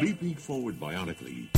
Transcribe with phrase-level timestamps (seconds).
[0.00, 1.48] leaping forward bionically.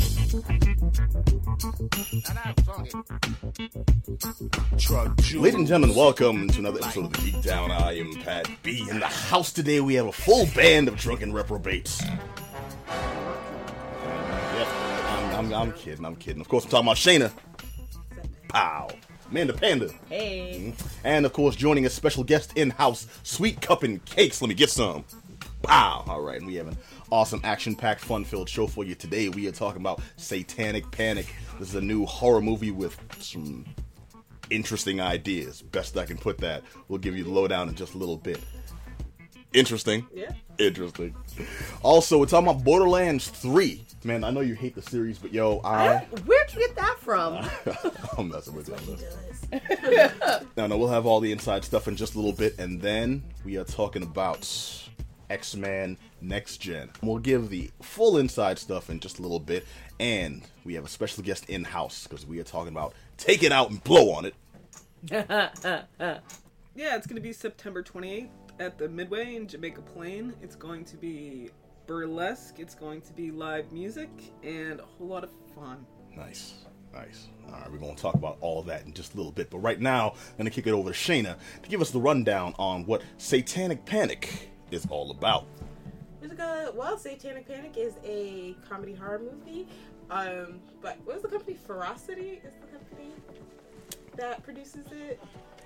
[5.35, 7.71] Ladies and gentlemen, welcome to another episode of the Geek Down.
[7.71, 8.87] I am Pat B.
[8.88, 12.03] In the house today, we have a full band of drunken reprobates.
[12.03, 12.18] Yep,
[14.66, 16.41] I'm, I'm, I'm kidding, I'm kidding.
[16.41, 17.30] Of course, I'm talking about Shayna.
[18.48, 18.88] Pow.
[19.30, 19.91] Amanda Panda.
[20.09, 20.72] Hey.
[20.75, 20.88] Mm-hmm.
[21.04, 24.41] And of course, joining a special guest in house, Sweet CuppinCakes.
[24.41, 25.04] Let me get some.
[25.62, 26.04] Pow!
[26.06, 26.77] All right, and we have an
[27.11, 29.29] awesome, action packed, fun filled show for you today.
[29.29, 31.34] We are talking about Satanic Panic.
[31.59, 33.66] This is a new horror movie with some
[34.48, 35.62] interesting ideas.
[35.62, 36.62] Best I can put that.
[36.88, 38.41] We'll give you the lowdown in just a little bit.
[39.52, 40.06] Interesting.
[40.15, 40.32] Yeah.
[40.59, 41.15] Interesting.
[41.82, 43.84] Also, we're talking about Borderlands 3.
[44.04, 45.98] Man, I know you hate the series, but yo, I.
[46.24, 47.46] Where'd you get that from?
[48.18, 48.77] I'm messing with you.
[50.56, 53.23] No, no, we'll have all the inside stuff in just a little bit, and then
[53.45, 54.45] we are talking about
[55.30, 56.91] X Men Next Gen.
[57.02, 59.65] We'll give the full inside stuff in just a little bit,
[59.98, 63.52] and we have a special guest in house because we are talking about Take It
[63.52, 64.34] Out and Blow on It.
[66.77, 68.28] Yeah, it's going to be September 28th
[68.60, 70.32] at the Midway in Jamaica Plain.
[70.41, 71.50] It's going to be
[71.86, 74.08] burlesque, it's going to be live music,
[74.44, 75.84] and a whole lot of fun.
[76.16, 76.54] Nice.
[76.92, 77.28] Nice.
[77.47, 79.50] All right, we're going to talk about all that in just a little bit.
[79.50, 82.00] But right now, I'm going to kick it over to Shayna to give us the
[82.00, 85.46] rundown on what Satanic Panic is all about.
[86.22, 89.66] It's like a, well, Satanic Panic is a comedy horror movie.
[90.10, 91.56] Um, but what was the company?
[91.66, 93.12] Ferocity is the company
[94.16, 95.20] that produces it.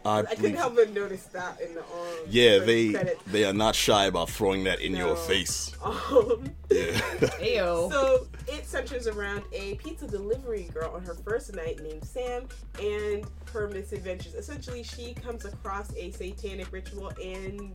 [0.07, 1.87] I I couldn't help but notice that in the um,
[2.29, 3.23] Yeah, they credits.
[3.27, 5.73] they are not shy about throwing that in your face.
[5.85, 6.93] Um, Yeah.
[7.41, 7.91] Ayo.
[7.91, 12.47] so it centers around a pizza delivery girl on her first night named Sam
[12.83, 14.35] and her misadventures.
[14.35, 17.75] Essentially, she comes across a satanic ritual and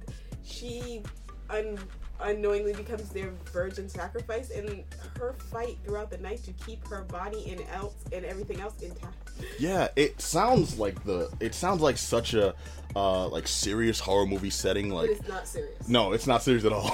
[0.50, 1.04] she
[1.50, 1.78] un-
[2.22, 4.50] unknowingly becomes their virgin sacrifice.
[4.50, 4.84] And
[5.18, 9.16] her fight throughout the night to keep her body and else and everything else intact.
[9.60, 12.54] yeah, it sounds like the it sounds like such a
[12.96, 15.88] uh like serious horror movie setting But like it's not serious.
[15.88, 16.92] no, it's not serious at all.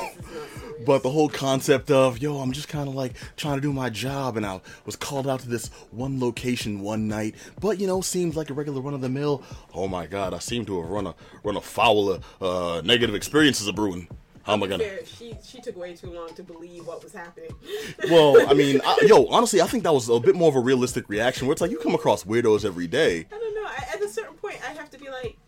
[0.80, 0.86] It's not serious.
[0.88, 3.90] But the whole concept of, yo, I'm just kind of like trying to do my
[3.90, 8.02] job, and I was called out to this one location one night, but you know,
[8.02, 9.44] seems like a regular run of the mill.
[9.74, 13.16] Oh my god, I seem to have run a run a foul of uh, negative
[13.16, 14.08] experiences of brewing.
[14.44, 15.06] How am I gonna?
[15.06, 17.50] She she took way too long to believe what was happening.
[18.12, 20.60] Well, I mean, I, yo, honestly, I think that was a bit more of a
[20.60, 21.48] realistic reaction.
[21.48, 23.26] Where it's like you come across weirdos every day.
[23.32, 23.66] I don't know.
[23.66, 25.45] I, at a certain point, I have to be like, I don't need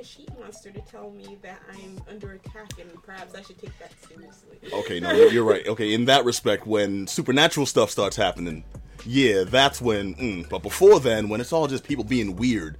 [0.00, 3.78] a sheet monster to tell me that I'm under attack, and perhaps I should take
[3.78, 4.58] that seriously.
[4.72, 5.66] Okay, no, you're, you're right.
[5.68, 8.64] Okay, in that respect, when supernatural stuff starts happening,
[9.04, 10.14] yeah, that's when.
[10.14, 12.78] Mm, but before then, when it's all just people being weird,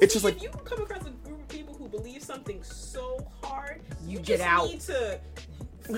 [0.00, 3.26] it's just if like you come across a group of people who believe something so
[3.42, 4.68] hard, You just get out.
[4.70, 5.20] Need to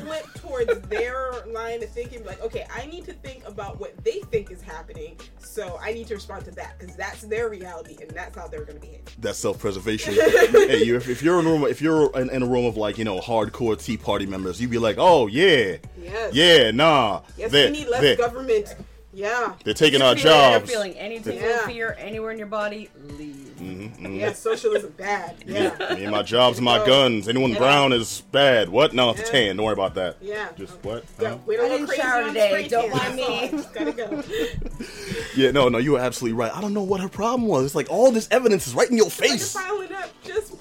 [0.00, 2.24] flip towards their line of thinking.
[2.24, 6.06] Like, okay, I need to think about what they think is happening, so I need
[6.08, 9.00] to respond to that because that's their reality, and that's how they're going to behave.
[9.18, 10.14] that's self-preservation.
[10.14, 12.76] hey, you, if, if you're in a room, if you're in, in a room of
[12.76, 16.34] like you know hardcore Tea Party members, you'd be like, oh yeah, Yes.
[16.34, 18.74] yeah, nah, Yes, we need less government.
[19.14, 19.52] Yeah.
[19.64, 20.70] they're taking our If you're jobs.
[20.70, 21.66] feeling any tingle Yeah.
[21.66, 23.50] fear anywhere in your body, leave.
[23.60, 25.36] mm-hmm Yeah, socialism bad.
[25.46, 25.70] Yeah.
[25.94, 26.86] Me and my jobs, and my No.
[26.86, 27.28] guns.
[27.28, 27.58] Anyone Yeah.
[27.58, 28.68] brown is bad.
[28.70, 28.94] What?
[28.94, 29.30] No, it's a Yeah.
[29.30, 29.56] tan.
[29.56, 30.16] Don't worry about that.
[30.22, 30.48] Yeah.
[30.58, 31.04] Just what?
[31.20, 31.36] Yeah, Huh?
[31.46, 33.48] we don't I go didn't shower today, spray don't cans, mind me.
[33.58, 34.22] Just gotta go.
[35.36, 36.54] Yeah, no, no, you were absolutely right.
[36.54, 37.64] I don't know what her problem was.
[37.64, 39.52] It's like all this evidence is right in your When you're face.
[39.54, 40.52] piling up, just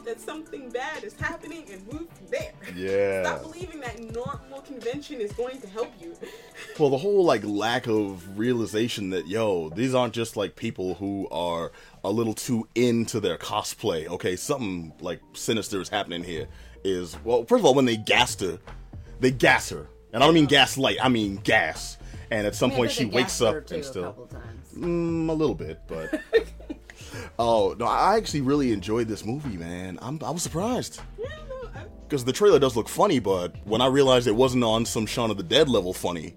[0.00, 2.52] believe that something bad is happening and move there.
[2.74, 3.24] Yeah.
[3.24, 6.14] Stop believing that normal convention is going to help you.
[6.78, 11.28] Well, the whole like lack of realization that yo, these aren't just like people who
[11.30, 11.72] are
[12.04, 14.06] a little too into their cosplay.
[14.06, 16.48] Okay, something like sinister is happening here.
[16.84, 18.58] Is well, first of all, when they gassed her,
[19.20, 20.96] they gas her, and I don't mean gaslight.
[21.02, 21.98] I mean gas.
[22.30, 24.72] And at some I mean, point, she wakes up and still couple times.
[24.74, 26.18] mm, a little bit, but.
[27.38, 27.86] Oh no!
[27.86, 29.98] I actually really enjoyed this movie, man.
[30.02, 33.80] I'm, I was surprised Yeah, no, I, because the trailer does look funny, but when
[33.80, 36.34] I realized it wasn't on some Shaun of the Dead level funny,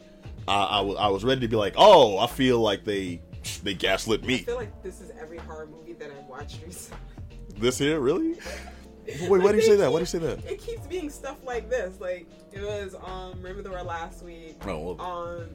[0.47, 3.21] I, I, w- I was ready to be like, oh, I feel like they
[3.63, 4.35] they gaslit me.
[4.35, 6.97] I feel like this is every horror movie that I've watched recently.
[7.57, 8.35] This here, really?
[9.27, 9.91] Wait, why do you say that?
[9.91, 10.45] Why do you say that?
[10.49, 11.99] It keeps being stuff like this.
[11.99, 14.55] Like it was um Remember the War last week.
[14.65, 15.49] Oh, well, Um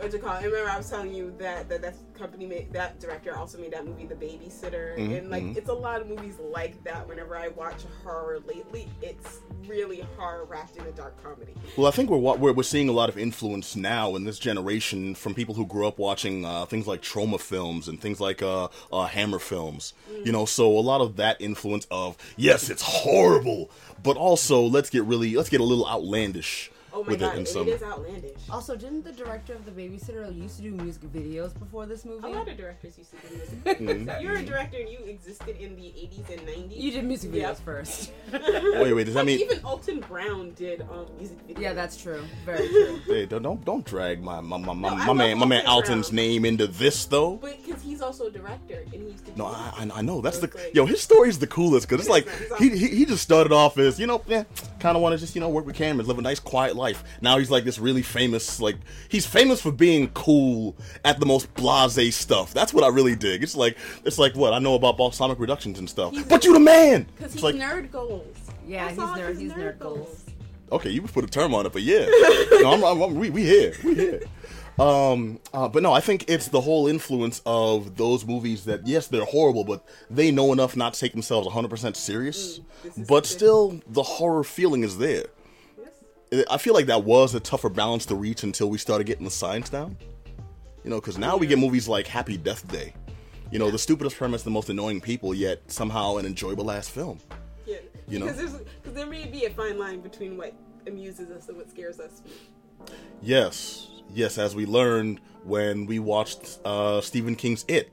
[0.00, 0.44] what you call it?
[0.44, 3.84] Remember I was telling you that that that company made that director also made that
[3.84, 4.96] movie The Babysitter.
[4.96, 5.56] Mhm, and like mhm.
[5.56, 10.44] it's a lot of movies like that whenever I watch horror lately, it's really horror
[10.44, 11.54] wrapped in a dark comedy.
[11.76, 15.14] Well, I think we're, we're we're seeing a lot of influence now in this generation
[15.14, 18.68] from people who grew up watching uh, things like Troma films and things like uh,
[18.92, 19.92] uh, Hammer films.
[20.24, 23.70] You know, so a lot of that influence of yes, it's horrible,
[24.02, 27.32] but also let's get really let's get a little outlandish Oh my with god, it
[27.32, 27.68] in and some.
[27.68, 28.32] it is outlandish.
[28.50, 32.26] Also, didn't the director of The Babysitter used to do music videos before this movie?
[32.26, 33.64] A lot of directors used to do music.
[33.80, 34.08] Mm-hmm.
[34.08, 34.22] videos.
[34.22, 36.76] You're a director and you existed in the 80s and 90s.
[36.80, 37.58] You did music videos Yep.
[37.64, 38.12] first.
[38.32, 39.40] Wait, wait, does that Like, mean?
[39.40, 41.60] even Alton Brown did um, music videos?
[41.60, 42.22] yeah, that's true.
[42.44, 43.00] Very true.
[43.06, 45.66] Hey, don't don't don't drag my my my, my, No, my love man my man
[45.66, 46.16] Alton Alton's Brown.
[46.16, 47.36] name into this though.
[47.36, 49.36] But because he's also a director and he used to.
[49.38, 50.86] No, I, I I know that's So the like- yo.
[50.86, 52.28] His story's the coolest because it's like
[52.58, 54.44] he, he he just started off as you know, yeah,
[54.80, 57.04] kind of want to just you know work with cameras, live a nice quiet life.
[57.20, 58.76] Now he's like this really famous, like
[59.08, 60.74] he's famous for being cool
[61.04, 62.52] at the most blasé stuff.
[62.54, 63.42] That's what I really dig.
[63.42, 66.12] It's like it's like what I know about balsamic reductions and stuff.
[66.12, 67.06] He's but a- you the man.
[67.16, 68.36] Because he's like nerd goals.
[68.66, 70.24] Yeah, That's he's nerd- he's nerd goals.
[70.72, 72.06] okay, you put a term on it, but yeah,
[72.62, 74.22] no, I'm, I'm, I'm- we we here, we here.
[74.78, 79.08] Um, uh, but no, I think it's the whole influence of those movies that yes,
[79.08, 82.60] they're horrible, but they know enough not to take themselves 100% serious.
[82.86, 85.24] Mm, but still, the horror feeling is there.
[86.48, 89.30] I feel like that was a tougher balance to reach until we started getting the
[89.30, 89.96] science down.
[90.84, 92.94] You know, because now we get movies like Happy Death Day.
[93.50, 97.18] You know, the stupidest premise, the most annoying people, yet somehow an enjoyable ass film.
[97.66, 97.78] Yeah.
[98.08, 98.26] You know?
[98.26, 100.54] Because because there may be a fine line between what
[100.86, 102.22] amuses us and what scares us.
[103.20, 107.90] Yes, yes, as we learned when we watched uh, Stephen King's It,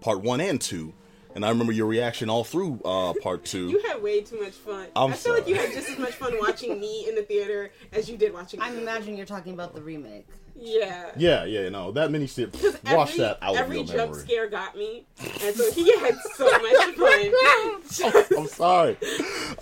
[0.00, 0.92] part one and two,
[1.38, 3.68] and I remember your reaction all through uh, part two.
[3.78, 4.88] You had way too much fun.
[4.96, 7.70] I'm I feel like you had just as much fun watching me in the theater
[7.92, 8.60] as you did watching.
[8.60, 10.26] I'm imagining you're talking about the remake.
[10.56, 11.12] Yeah.
[11.16, 12.50] yeah, yeah, no, that mini series.
[12.50, 14.20] Because Watch every, that out of every your jump memory.
[14.20, 18.24] scare got me, and so he had so much fun.
[18.36, 18.96] I'm sorry.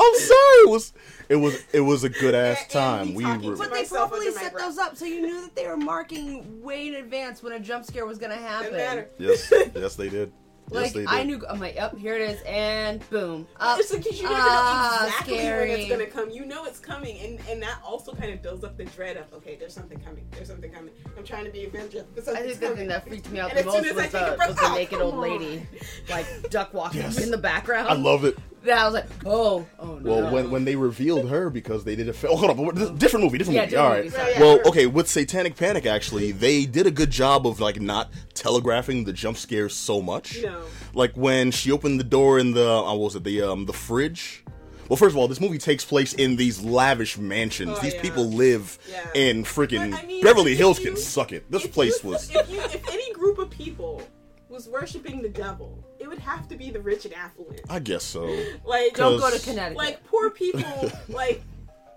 [0.00, 0.62] I'm sorry.
[0.62, 0.92] It was,
[1.28, 3.12] it was, it was a good ass time.
[3.12, 3.56] We were.
[3.56, 4.64] But they myself probably set breath.
[4.64, 7.84] those up so you knew that they were marking way in advance when a jump
[7.84, 9.04] scare was gonna happen.
[9.18, 10.32] Yes, yes, they did.
[10.72, 11.06] Yes, Like they.
[11.06, 13.46] I knew, I'm like, yep, here it is, and boom.
[13.60, 13.78] Up.
[13.78, 15.70] It's because you never Ah, know exactly scary.
[15.70, 16.30] when it's gonna come.
[16.30, 19.32] You know it's coming, and and that also kind of builds up the dread of
[19.34, 20.26] okay, there's something coming.
[20.32, 20.92] There's something coming.
[21.16, 23.50] I'm trying to be adventurous, but I something's think the thing that freaked me out
[23.50, 25.20] And the most as was the, breath, was the oh, naked old on.
[25.20, 25.66] lady,
[26.10, 27.22] like duck walking Yes.
[27.22, 27.88] in the background.
[27.88, 28.36] I love it.
[28.64, 28.78] That.
[28.78, 30.10] I was like, oh, oh no.
[30.22, 32.38] Well, when when they revealed her because they did a film.
[32.38, 33.70] Hold on, but different movie, different Yeah, movie.
[33.70, 34.04] different All right.
[34.04, 34.34] movie, sorry.
[34.38, 39.04] Well, okay, with Satanic Panic, actually, they did a good job of like not telegraphing
[39.04, 40.42] the jump scares so much.
[40.42, 40.62] No.
[40.94, 43.72] Like when she opened the door in the uh, what was it the um the
[43.72, 44.42] fridge.
[44.88, 47.72] Well, first of all, this movie takes place in these lavish mansions.
[47.76, 48.02] Oh, these yeah.
[48.02, 49.04] people live Yeah.
[49.16, 50.78] in freaking I mean, Beverly Hills.
[50.78, 51.50] you- Can suck it.
[51.50, 52.30] This place you- was.
[52.30, 54.00] If you, if any group of people
[54.48, 57.60] was worshiping the devil, it would have to be the rich and affluent.
[57.68, 58.24] I guess so.
[58.64, 59.76] Like Don't go to Connecticut.
[59.76, 61.42] like poor people like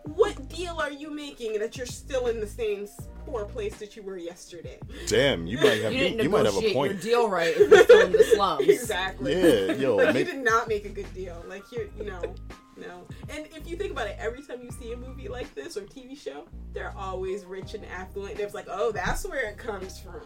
[0.03, 2.87] what deal are you making that you're still in the same
[3.25, 6.45] poor place that you were yesterday Damn, you might have you you, didn't you might
[6.45, 7.01] have a negotiate your point.
[7.01, 8.67] deal right if you're still in the slums.
[8.67, 12.05] exactly Yeah, yo, like make- you did not make a good deal like you you
[12.05, 12.21] know
[12.81, 15.77] no and if you think about it every time you see a movie like this
[15.77, 18.31] or tv show they're always rich and affluent.
[18.33, 20.21] And it's like oh that's where it comes from.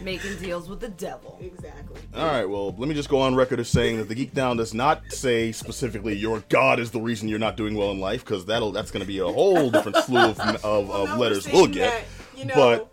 [0.00, 1.38] Making deals with the devil.
[1.40, 2.00] exactly.
[2.14, 4.56] All right, well, let me just go on record as saying that the Geek Down
[4.56, 8.24] does not say specifically your God is the reason you're not doing well in life,
[8.24, 11.16] because that'll that's going to be a whole different slew of, of, Well, of no,
[11.18, 11.90] letters we'll get.
[11.92, 12.04] that,
[12.38, 12.92] you know but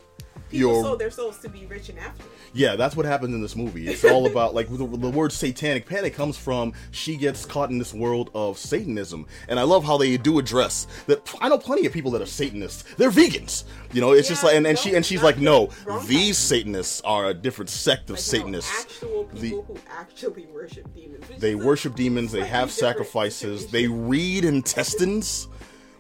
[0.50, 3.42] people your- sold their souls to be rich and affluent yeah, that's what happens in
[3.42, 3.88] this movie.
[3.88, 7.78] It's all about like the, the word satanic panic comes from she gets caught in
[7.78, 11.34] this world of Satanism, and I love how they do address that.
[11.40, 12.84] I know plenty of people that are Satanists.
[12.96, 13.64] They're vegans,
[13.94, 14.14] you know.
[14.14, 15.70] It's just like and, and she and she's like, no,
[16.06, 18.82] these Satanists are a different sect of like, no, Satanists.
[18.82, 22.32] actual The- who actually worship demons They worship demons.
[22.32, 23.68] They have sacrifices.
[23.68, 25.48] They read intestines.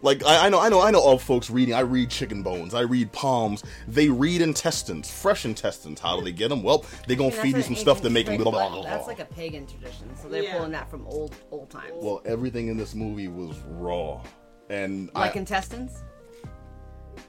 [0.01, 1.73] Like I, I know, I know, I know of folks reading.
[1.73, 2.73] I read chicken bones.
[2.73, 3.63] I read palms.
[3.87, 5.99] They read intestines, fresh intestines.
[5.99, 6.61] How do they get them?
[6.63, 8.35] Well, they gonna And feed you some stuff to make them.
[8.35, 10.57] trick, Blah, blah, blah, That's like a pagan tradition, so they're Yeah.
[10.57, 11.93] pulling that from old old times.
[11.95, 14.21] Well, everything in this movie was raw,
[14.69, 16.03] and like I, intestines.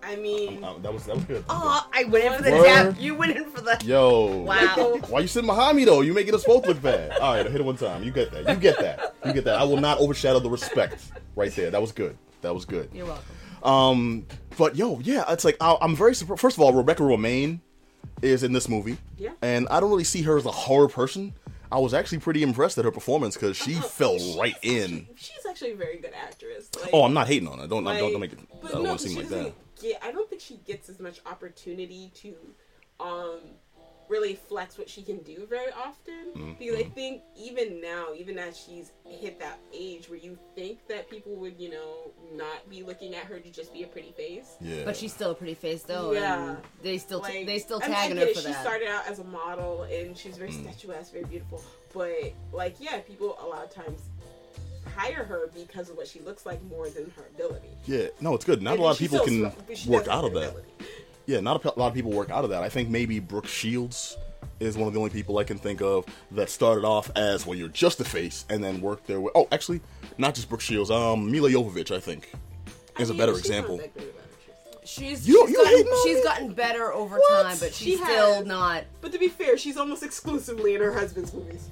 [0.02, 1.44] I mean, uh, that was that was good.
[1.48, 2.64] Oh, I went in for the Word.
[2.64, 2.96] jab.
[2.98, 3.78] You went in for the.
[3.84, 4.98] Yo, Wow.
[5.08, 6.02] Why you sitting behind me though?
[6.02, 7.12] You making us both look bad.
[7.18, 8.02] All right, I hit it one time.
[8.04, 8.46] You get that.
[8.48, 9.14] You get that.
[9.25, 9.58] You get that.
[9.58, 11.70] I will not overshadow the respect right there.
[11.70, 12.16] That was good.
[12.42, 12.90] That was good.
[12.92, 13.25] You're welcome.
[13.62, 14.26] Um,
[14.57, 16.40] but yo, yeah, it's like I, I'm very surprised.
[16.40, 17.61] First of all, Rebecca Romijn
[18.23, 19.30] is in this movie, Yeah.
[19.42, 21.35] and I don't really see her as a horror person.
[21.71, 25.09] I was actually pretty impressed at her performance because she Oh, fell right actually- in.
[25.16, 26.71] She's actually a very good actress.
[26.80, 27.66] Like, Oh, I'm not hating on her.
[27.66, 28.38] Don't like, don't, don't make it.
[28.62, 29.52] But I don't no, want to seem like that.
[29.83, 32.35] Get, I don't think she gets as much opportunity to,
[33.00, 33.40] um,
[34.08, 36.32] really flex what she can do very often.
[36.36, 36.52] Mm-hmm.
[36.58, 41.10] Because I think even now, even as she's hit that age where you think that
[41.10, 44.56] people would, you know, not be looking at her to just be a pretty face.
[44.60, 46.12] Yeah, But she's still a pretty face though.
[46.12, 46.48] Yeah.
[46.50, 48.48] And they still Like, they still I mean, I tagging get her it, for she
[48.48, 48.62] that.
[48.62, 50.62] started out as a model and she's very Mm.
[50.62, 51.62] statuesque, very beautiful.
[51.92, 54.00] But like, yeah, people a lot of times
[54.96, 57.68] hire her because of what she looks like more than her ability.
[57.86, 58.62] Yeah, no, it's good.
[58.62, 60.48] Not And a lot of people can smart, but she work out of that.
[60.50, 60.68] ability.
[61.28, 62.62] Yeah, not a pe- lot of people work out of that.
[62.62, 64.16] I think maybe Brooke Shields
[64.61, 67.54] is one of the only people I can think of that started off as well,
[67.56, 69.30] you're just a face, and then worked their way.
[69.35, 69.82] Oh, actually,
[70.16, 70.90] not just Brooke Shields.
[70.90, 72.32] Um, Milla Jovovich, I think,
[72.99, 73.76] is I a mean, better she's example.
[73.76, 74.90] that great of an actress.
[74.90, 77.42] She's You- she's, you gotten, she's gotten better over What?
[77.42, 78.08] time, but She she's has.
[78.37, 78.85] still not.
[79.02, 81.68] But to be fair, she's almost exclusively in her husband's movies.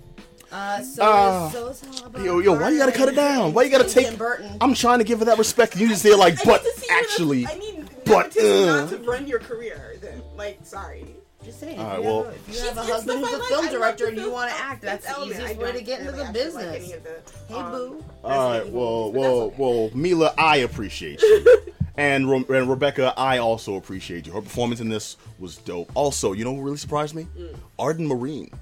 [0.52, 1.46] Uh, so Ah.
[1.46, 3.52] is, so is Helena Yo, yo, why you gotta cut it down?
[3.52, 4.16] Why you gotta take?
[4.18, 4.58] Burton.
[4.60, 5.72] I'm trying to give her that respect.
[5.72, 7.75] and You just say like, I but to see her- actually, I need
[8.06, 8.76] but, uh.
[8.82, 9.96] not to run your career.
[10.00, 11.04] Then, like, sorry.
[11.44, 11.78] Just saying.
[11.78, 13.38] All right, if you well- have a, if you have a in husband who's a
[13.38, 13.48] like.
[13.48, 16.12] film I director and you want to act, that's the easiest way to get into
[16.12, 16.64] really the business.
[16.66, 18.04] Like any of the, Hey, um, boo.
[18.24, 19.54] All right, well, well, okay.
[19.58, 21.46] well, Milla, I appreciate you,
[21.96, 24.32] and, Ro- and Rebecca, I also appreciate you.
[24.32, 25.90] Her performance in this was dope.
[25.94, 27.28] Also, you know what really surprised me?
[27.38, 27.54] Mm.
[27.78, 28.52] Arden Myrin,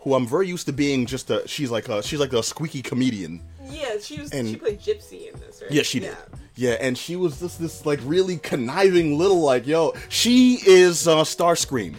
[0.00, 1.46] who I'm very used to being just a.
[1.46, 3.40] She's like a she's like a squeaky comedian.
[3.70, 4.30] Yeah, she was.
[4.32, 5.70] And- she played Gypsy in this, right?
[5.70, 6.16] Yeah, she did.
[6.56, 9.94] Yeah, and she was just this like really conniving little like yo.
[10.08, 11.94] She is uh, Starscream.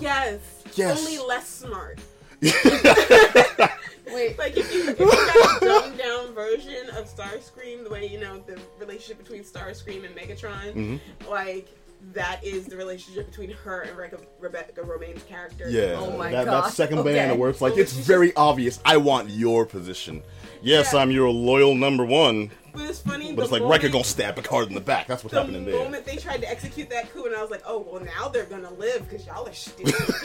[0.00, 0.40] Yes.
[0.74, 0.98] Yes.
[0.98, 2.00] Only less smart.
[4.12, 8.06] Wait, Like if you if you got a dumbed down version of Starscream, the way
[8.06, 11.30] you know the relationship between Starscream and Megatron, Mm-hmm.
[11.30, 11.68] like
[12.12, 15.68] that is the relationship between her and Rebecca, Rebecca Romijn's character.
[15.68, 17.10] Yeah, Oh my that, that second okay.
[17.12, 18.80] banana where it's like So it's very obvious.
[18.84, 20.22] I want your position.
[20.62, 21.00] Yes, Yeah.
[21.00, 22.50] I'm your loyal number one.
[22.72, 23.32] But it's funny.
[23.32, 25.06] But it's like moment, Riker gonna stab Picard in the back.
[25.06, 25.74] That's what's The happening there.
[25.74, 28.28] The moment they tried to execute that coup, and I was like, "Oh, well, now
[28.28, 29.94] they're gonna live because y'all are stupid."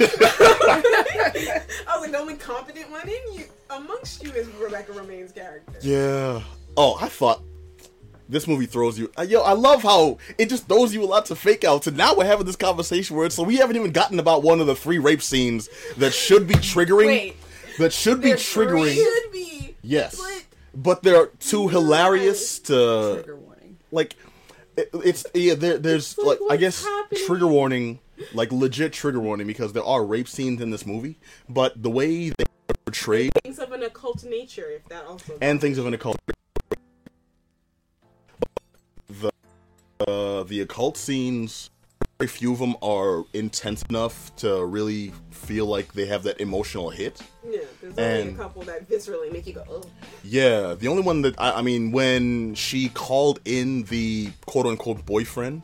[0.68, 5.78] I was like, "The only competent one in you amongst you is Rebecca Romijn's character."
[5.82, 6.42] Yeah.
[6.76, 7.42] Oh, I thought
[8.30, 9.12] this movie throws you.
[9.18, 11.88] uh, Yo, I love how it just throws you lots of fake outs.
[11.88, 14.62] And now we're having this conversation where it's so we haven't even gotten about one
[14.62, 15.68] of the three rape scenes
[15.98, 17.08] that should be triggering.
[17.08, 17.36] Wait.
[17.80, 18.94] That should be triggering.
[18.96, 19.76] Should be.
[19.82, 20.16] Yes.
[20.18, 20.46] But
[20.76, 23.78] But they're too hilarious to trigger warning.
[23.92, 24.16] like.
[24.78, 25.56] It, it's yeah.
[25.56, 27.26] There, there's like, like I guess happening?
[27.26, 28.00] trigger warning,
[28.34, 31.18] like legit trigger warning because there are rape scenes in this movie,
[31.50, 32.46] but the way they
[32.86, 35.38] portray things of an occult nature, if that also.
[35.42, 36.18] and things of an occult.
[39.10, 39.32] The
[40.08, 41.70] uh, the occult scenes,
[42.20, 46.90] very few of them are intense enough to really feel like they have that emotional
[46.90, 47.22] hit.
[47.46, 49.84] yeah, there's only a couple that viscerally make you go, "Oh."
[50.24, 55.06] Yeah, the only one that I, I mean, when she called in the quote unquote
[55.06, 55.64] boyfriend,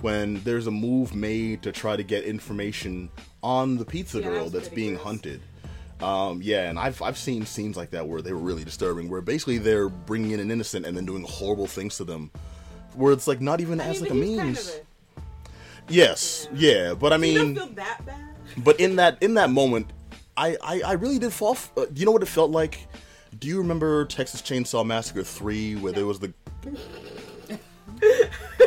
[0.00, 3.10] when there's a move made to try to get information
[3.42, 5.04] on the pizza Yeah, girl that's that's being gross.
[5.06, 5.40] hunted.
[6.00, 9.20] Um, yeah, and I've I've seen scenes like that where they were really disturbing, where
[9.22, 12.30] basically they're bringing in an innocent and then doing horrible things to them,
[12.94, 14.68] where it's like not even I as mean, like a he's kind means.
[14.68, 14.80] of a-
[15.88, 18.34] Yes, yeah, but I mean, don't feel that bad.
[18.58, 19.92] but in that in that moment,
[20.36, 21.52] I I, I really did fall.
[21.52, 22.88] F- uh, do you know what it felt like?
[23.38, 26.32] Do you remember Texas Chainsaw Massacre three, where there was the?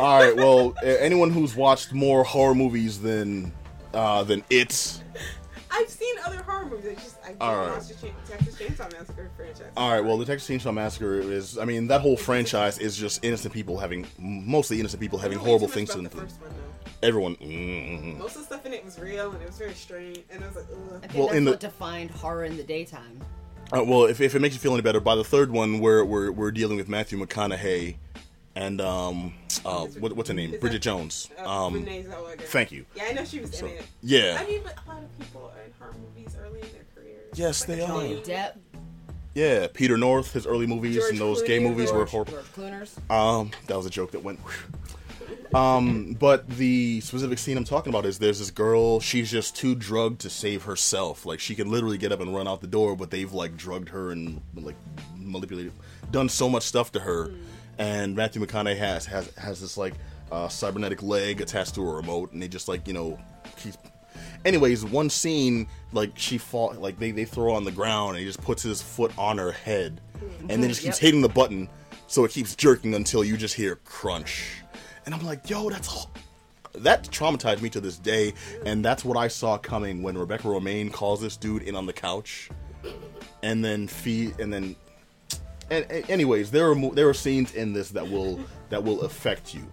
[0.02, 0.36] All right.
[0.36, 3.52] Well, anyone who's watched more horror movies than
[3.94, 5.04] uh, than it.
[5.72, 6.88] I've seen other horror movies.
[6.92, 7.78] I just I All didn't right.
[7.78, 9.68] watch the Cha- Texas Chainsaw Massacre franchise.
[9.78, 10.04] All right.
[10.04, 11.58] Well, the Texas Chainsaw Massacre is.
[11.58, 15.42] I mean, that whole franchise is just innocent people having, mostly innocent people having I
[15.42, 16.04] know way horrible things to them.
[16.06, 17.08] the first one, though.
[17.08, 17.36] Everyone.
[17.38, 20.44] mm Most of the stuff in it was real and it was very strange, and
[20.44, 23.22] I was like, I think Well, that's in the- what defined horror in the daytime.
[23.72, 26.04] Uh, well, if, if it makes you feel any better, by the third one, we're
[26.04, 27.96] we're, we're dealing with Matthew McConaughey
[28.56, 29.34] and um,
[29.64, 30.54] uh, what, what's her name?
[30.56, 31.30] Is Bridget that- Jones.
[31.40, 32.42] Uh, Um, Renee Zellweger.
[32.42, 32.86] thank you.
[32.96, 33.86] Yeah, I know she was So, in it.
[34.02, 34.38] yeah.
[34.42, 35.52] I mean, but a lot of people
[37.39, 37.88] Yes, they a are.
[37.88, 38.53] Johnny Johnny Depp,
[39.34, 43.10] Yeah, Peter North, his early movies George and those gay Clooney, movies were George- horrible.
[43.10, 44.39] Um, that was a joke that went.
[45.53, 49.00] um, but the specific scene I'm talking about is there's this girl.
[49.00, 51.25] She's just too drugged to save herself.
[51.25, 53.89] Like she can literally get up and run out the door, but they've like drugged
[53.89, 54.75] her and like
[55.17, 55.72] manipulated,
[56.12, 57.31] done so much stuff to her.
[57.77, 59.93] And Matthew McConaughey has has has this like
[60.31, 63.17] uh, cybernetic leg attached to a remote, and they just like you know
[63.58, 63.75] keep.
[64.46, 68.26] Anyways, one scene like she fall like they they throw on the ground, and he
[68.26, 70.00] just puts his foot on her head,
[70.50, 71.02] and then just keeps Yep.
[71.02, 71.68] hitting the button
[72.08, 74.52] so it keeps jerking until you just hear crunch.
[75.06, 76.10] And I'm like, yo, that's all
[76.76, 78.34] that traumatized me to this day,
[78.66, 81.94] and that's what I saw coming when Rebecca Romijn calls this dude in on the
[81.94, 82.50] couch,
[83.44, 84.76] and then feed, and then,
[85.72, 89.02] and, and anyways, there are mo- there are scenes in this that will that will
[89.02, 89.66] affect you,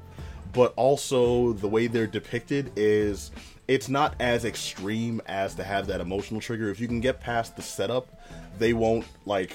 [0.53, 3.31] but also the way they're depicted is
[3.69, 6.71] it's not as extreme as to have that emotional trigger.
[6.71, 8.07] If you can get past the setup,
[8.59, 9.53] they won't like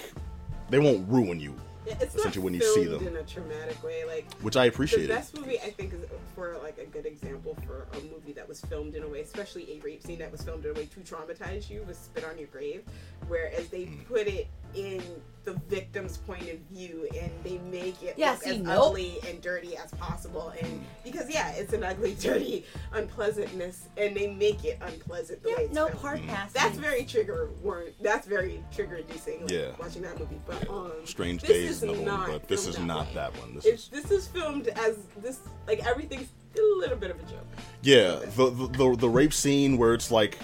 [0.69, 1.53] they won't ruin you,
[1.85, 3.05] Yeah, it's not when you see them.
[3.05, 4.05] in a traumatic way.
[4.05, 5.03] Like which I appreciate.
[5.05, 5.07] It.
[5.07, 5.99] The best movie I think is
[6.35, 9.77] for like a good example for a movie that was filmed in a way, especially
[9.77, 12.37] a rape scene that was filmed in a way to traumatize you, was "Spit on
[12.37, 12.83] Your Grave,"
[13.27, 14.05] whereas they Mm.
[14.07, 15.01] put it in
[15.43, 18.89] the victim's point of view and they make it Yeah, look see, as nope.
[18.89, 24.27] ugly and dirty as possible and because yeah it's an ugly dirty unpleasantness and they
[24.33, 26.01] make it unpleasant the way Yeah, it's no filmed.
[26.01, 26.62] part passing.
[26.62, 29.71] that's very trigger word that's very trigger inducing like, Yeah.
[29.79, 32.77] watching that movie but um Strange this Days, is another one, not but this filmed
[32.77, 33.13] is not way.
[33.15, 33.55] that one.
[33.55, 37.24] This it's is this is filmed as this like everything's a little bit of a
[37.24, 37.48] joke
[37.83, 40.38] yeah, the, the the the rape scene where it's like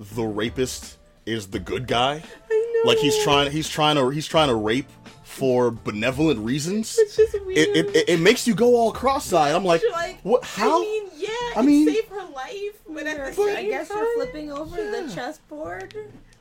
[0.00, 2.20] the rapist is the good guy.
[2.82, 4.88] I know Like he's trying he's trying to he's trying to rape
[5.24, 6.96] for benevolent reasons.
[6.98, 7.56] It's just weird.
[7.58, 9.54] It, it, it, it makes you go all cross-eyed.
[9.54, 10.44] I'm like, You're like, what?
[10.44, 10.78] How?
[10.78, 13.88] I mean, yeah, I mean- save her life, but at the You're- same I guess
[13.88, 15.94] time, you're flipping over the chessboard.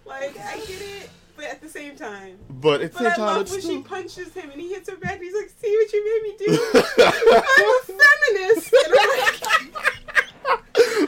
[0.05, 3.27] Like, I get it, but at the same time, but at the but same I
[3.27, 3.77] love when still...
[3.77, 5.13] she punches him and he hits her back.
[5.13, 6.51] And he's like, "See what you made me do?
[6.99, 9.41] I'm a feminist." And I'm like,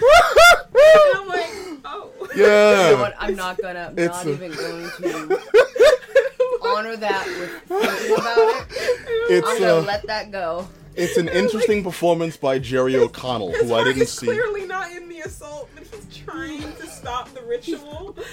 [0.73, 1.51] and I'm like
[1.85, 2.22] oh.
[2.35, 2.89] Yeah.
[2.89, 3.15] You know what?
[3.19, 3.93] I'm not gonna.
[3.97, 5.39] It's not a- even going to
[6.61, 8.67] honor that with thinking about it.
[9.29, 10.67] It's I'm gonna uh, let that go.
[10.95, 14.25] it's an interesting performance by Jerry O'Connell, who I didn't is see.
[14.27, 15.72] clearly not in the assault, but he's
[16.11, 18.15] trying to stop the ritual.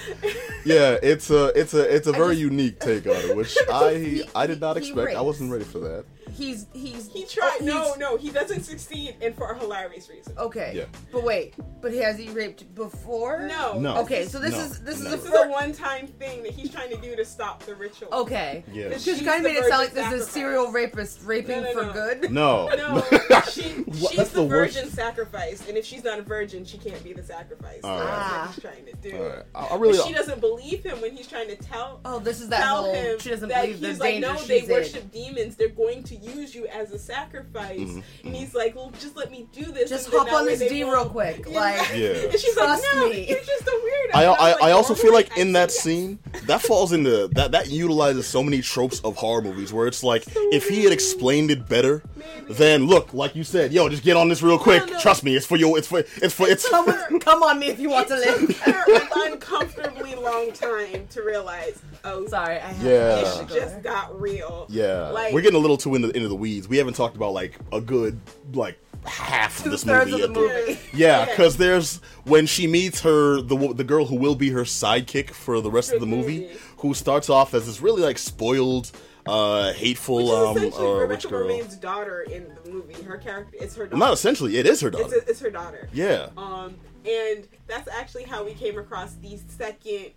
[0.63, 3.95] Yeah, it's a it's a it's a very just- unique take on it, which I
[3.95, 5.17] He- I did not he expect.
[5.17, 6.05] I wasn't ready for that.
[6.31, 7.57] He's he's He oh, tried.
[7.61, 10.33] oh, no, no, he doesn't succeed, and for a hilarious reason.
[10.37, 10.71] Okay.
[10.75, 10.85] Yeah.
[11.11, 11.55] But wait.
[11.81, 13.39] But has he raped before?
[13.47, 13.79] No.
[13.79, 13.97] No.
[14.01, 14.25] Okay.
[14.27, 15.13] So this No, is this no.
[15.13, 17.73] is This a is a one-time thing that he's trying to do to stop the
[17.75, 18.09] ritual.
[18.13, 18.63] Okay.
[18.71, 18.89] Yeah.
[18.89, 20.33] Because Because she's kind of made it sound like virgin this is sacrifice.
[20.33, 22.31] serial rapist raping No, no, for good.
[22.41, 22.67] No.
[22.69, 23.01] No,
[23.49, 24.75] she, she's that's the, the worst.
[24.75, 27.50] virgin sacrifice, and if she's not a virgin, she can't be the sacrifice.
[27.61, 28.05] So Alright.
[28.07, 28.39] that's Ah.
[28.45, 29.17] what he's trying to do.
[29.17, 29.45] Alright.
[29.55, 32.41] I, I really But she doesn't believe him when he's trying to tell Oh, this
[32.41, 32.93] is that tell whole.
[32.93, 34.69] him She doesn't that believe the he's like, no, she's they in.
[34.69, 35.55] worship demons.
[35.55, 37.79] They're going to use you as a sacrifice.
[37.79, 38.27] Mm-hmm.
[38.27, 39.89] And he's like, well, just let me do this.
[39.89, 41.45] Just and hop on this D real quick.
[41.51, 42.07] Like, Yeah.
[42.09, 43.27] And she's Trust like, no, me.
[43.29, 44.15] you're just a weirdo.
[44.15, 47.51] I, I'm I, like, I also feel like in that scene that falls into that
[47.51, 51.51] that utilizes so many tropes of horror movies where it's like if he had explained
[51.51, 52.03] it better,
[52.49, 54.85] then look like you said, yo, just get on this real quick.
[54.89, 54.99] no.
[54.99, 56.67] Trust me, it's for your, it's for, it's for, it's.
[56.69, 58.75] come, with- come on me if you want to It took live.
[58.75, 63.15] her an uncomfortably long time to realize, oh, Sorry, I have Yeah.
[63.15, 64.65] this just got real.
[64.69, 66.67] Yeah, Like- we're getting a little too into into the weeds.
[66.67, 68.19] We haven't talked about like a good
[68.53, 70.13] like half of this movie.
[70.13, 70.79] of the movie.
[70.93, 75.31] Yeah, because there's when she meets her the the girl who will be her sidekick
[75.31, 76.57] for the rest of the movie, movie.
[76.77, 78.91] who starts off as this really like spoiled,
[79.25, 81.47] uh, hateful Which is um essentially uh, Rebecca rich girl.
[81.49, 83.01] Romijn's daughter in the movie.
[83.03, 83.97] Her character, it's her daughter.
[83.97, 85.15] Not essentially, it is her it's, daughter.
[85.27, 85.89] it's her daughter.
[85.93, 90.11] yeah, Um, and that's actually how we came across the second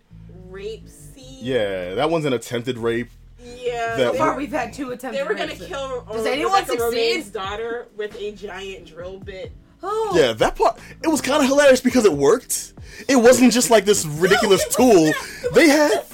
[0.49, 1.39] rape scene.
[1.41, 3.09] yeah, that one's an attempted rape.
[3.39, 3.95] Yeah.
[3.95, 5.17] That they, So far, we've had two attempts.
[5.17, 7.33] they were gonna kill Does uh, anyone Rebecca Romijn's succeed?
[7.33, 9.51] daughter with a giant drill bit.
[9.83, 10.13] Oh.
[10.15, 12.73] Yeah, that part it was kind of hilarious because it worked.
[13.07, 15.11] It wasn't just like this ridiculous it tool.
[15.53, 16.05] They had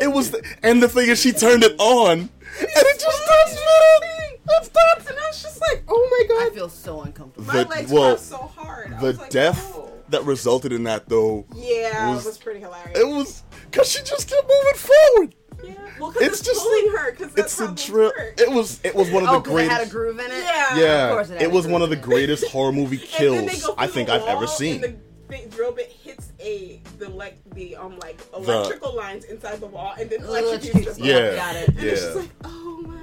[0.00, 2.28] it was, and the thing is, she turned it on,
[2.60, 4.40] and it just starts spinning.
[4.48, 5.06] It starts.
[5.10, 7.46] And I was just like, oh my god!" I feel so uncomfortable.
[7.46, 8.98] My The- legs well, were so hard.
[9.00, 9.90] The like, death oh.
[10.10, 12.98] that resulted in that, though, Yeah, was- it was pretty hilarious.
[12.98, 15.34] it was because she just kept moving forward.
[15.64, 15.72] yeah.
[15.98, 17.10] Well, because It's it's, just pulling her.
[17.12, 18.12] Because It's how a those drill.
[18.38, 18.80] It was.
[18.84, 19.92] It was one of the Oh, because it had a greatest.
[19.92, 20.44] groove in it.
[20.44, 20.76] Yeah.
[20.76, 23.34] Yeah, Of course it had it was groove one of the greatest horror movie And
[23.34, 24.84] then they kills I think I've ever wall, seen.
[24.84, 29.66] And the drill bit hits a the like the um like electrical lines inside the
[29.66, 31.34] wall, and then electrocutes Electrocutes the the Yeah.
[31.36, 31.68] Got it.
[31.68, 32.94] And it's just like, oh my.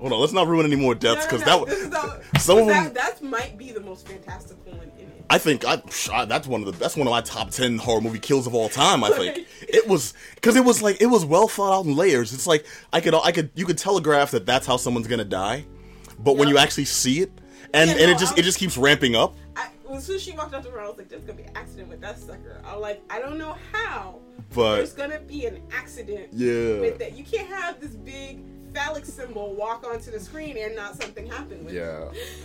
[0.00, 2.58] Hold on, let's not ruin any more deaths because no, no, that was the- some
[2.58, 2.92] of them.
[2.94, 5.24] that might be the most fantastical one in it.
[5.28, 8.00] I think I, I- that's one of the that's one of my top ten horror
[8.00, 9.04] movie kills of all time.
[9.04, 12.32] I think it was because it was like it was well thought out in layers.
[12.32, 15.66] It's like I could I could you could telegraph that that's how someone's gonna die,
[16.18, 17.30] but when you actually see it,
[17.74, 19.34] and Yeah, and no, it just I it just keeps ramping up.
[19.54, 21.44] I, as soon as she walked out the room, I was like, "There's gonna be
[21.44, 24.20] an accident with that sucker." I was like, "I don't know how,
[24.54, 26.80] But- there's gonna be an accident Yeah.
[26.80, 27.16] with that.
[27.16, 28.40] You can't have this big
[28.74, 31.78] phallic symbol walk onto the screen and not something happen with it."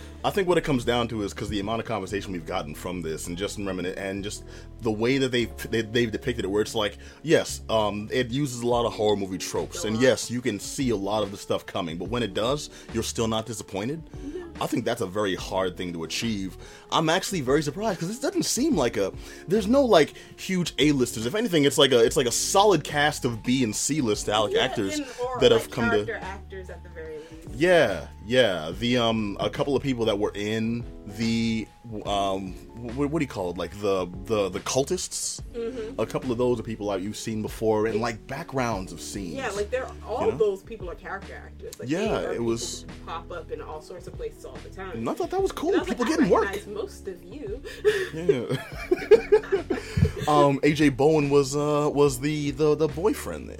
[0.26, 2.74] I think what it comes down to is because the amount of conversation we've gotten
[2.74, 4.42] from this, and just remember and just
[4.80, 8.62] the way that they, they they've depicted it, where it's like, yes, um, it uses
[8.62, 11.36] a lot of horror movie tropes, and yes, you can see a lot of the
[11.36, 14.02] stuff coming, but when it does, you're still not disappointed.
[14.60, 16.56] I think that's a very hard thing to achieve.
[16.90, 19.12] I'm actually very surprised because this doesn't seem like a.
[19.46, 21.26] There's no like huge A-listers.
[21.26, 24.26] If anything, it's like a it's like a solid cast of B and C list
[24.26, 26.20] Yeah, actors that like, have come to.
[26.20, 27.48] actors at the very least.
[27.54, 28.72] Yeah, yeah.
[28.78, 31.66] The um, a couple of people that were in the
[32.04, 32.52] um,
[32.96, 33.56] what, what do you call it?
[33.58, 35.40] Like the the the cultists.
[35.54, 36.00] Mm-hmm.
[36.00, 39.34] A couple of those are people that you've seen before and like backgrounds of scenes.
[39.34, 40.36] Yeah, like they're all You know?
[40.38, 41.78] those people are character actors.
[41.78, 44.90] Like, Yeah, it was- pop up in all sorts of places all the time.
[44.92, 45.72] And I thought that was cool.
[45.72, 46.66] Was People like, getting work.
[46.66, 47.62] most of you.
[48.12, 48.56] Yeah.
[50.28, 53.56] um, AJ Bowen was uh was the the the boyfriend there.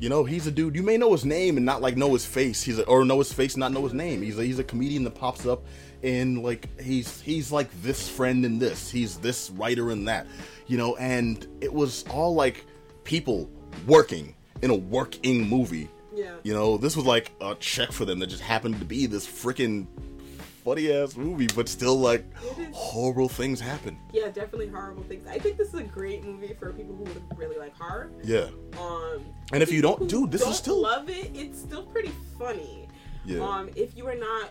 [0.00, 0.74] You know, he's a dude.
[0.74, 2.62] You may know his name and not like know his face.
[2.62, 4.22] He's a, or know his face, and not know his name.
[4.22, 5.62] He's a, he's a comedian that pops up
[6.02, 8.90] and like he's he's like this friend in this.
[8.90, 10.26] He's this writer in that.
[10.66, 12.64] You know, and it was all like
[13.04, 13.50] people
[13.86, 15.88] working in a working movie.
[16.14, 16.34] Yeah.
[16.42, 19.26] You know, this was like a check for them that just happened to be this
[19.26, 19.86] freaking
[20.70, 22.24] funny ass movie, but still like
[22.58, 23.98] is- horrible things happen.
[24.12, 25.26] Yeah, definitely horrible things.
[25.26, 28.12] I think this is a great movie for people who would really like horror.
[28.22, 28.48] Yeah.
[28.80, 31.32] Um, And if you don't- dude, this is don't still- love it.
[31.34, 32.88] It's still pretty funny.
[33.26, 33.40] Yeah.
[33.40, 34.50] Um, if you are not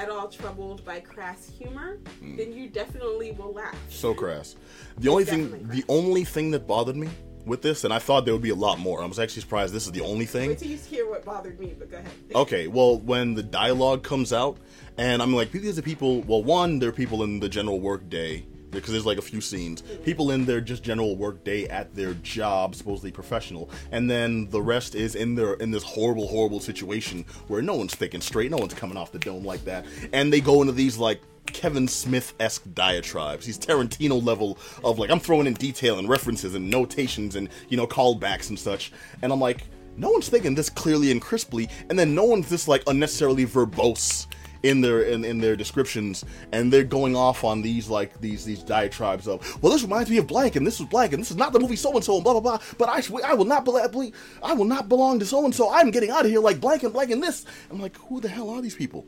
[0.00, 2.36] at all troubled by crass humor, Mm.
[2.36, 3.76] then you definitely will laugh.
[3.90, 4.56] so crass.
[4.98, 7.08] The only thing, definitely the only thing that bothered me
[7.44, 9.02] with this, and I thought there would be a lot more.
[9.02, 10.50] I was actually surprised this is the only thing.
[10.50, 12.12] Wait till you hear what bothered me, but go ahead.
[12.34, 14.58] Okay, well, when the dialogue comes out,
[14.98, 16.22] and I'm like, these are people.
[16.22, 19.82] Well, one, they're people in the general work day because there's like a few scenes.
[20.04, 24.62] People in their just general work day at their job, supposedly professional, and then the
[24.62, 28.58] rest is in their in this horrible, horrible situation where no one's thinking straight, no
[28.58, 31.20] one's coming off the dome like that, and they go into these like.
[31.46, 33.44] Kevin Smith esque diatribes.
[33.44, 37.76] He's Tarantino level of like I'm throwing in detail and references and notations and you
[37.76, 38.92] know callbacks and such.
[39.22, 39.64] And I'm like,
[39.96, 44.26] no one's thinking this clearly and crisply, and then no one's this like unnecessarily verbose
[44.62, 48.62] in their in, in their descriptions, and they're going off on these like these these
[48.62, 51.36] diatribes of, well, this reminds me of blank, and this was blank, and this is
[51.36, 52.58] not the movie so and so, and blah blah blah.
[52.78, 55.72] But I I will not believe, I will not belong to so and so.
[55.72, 57.46] I'm getting out of here like blank and blank and this.
[57.70, 59.06] I'm like, who the hell are these people?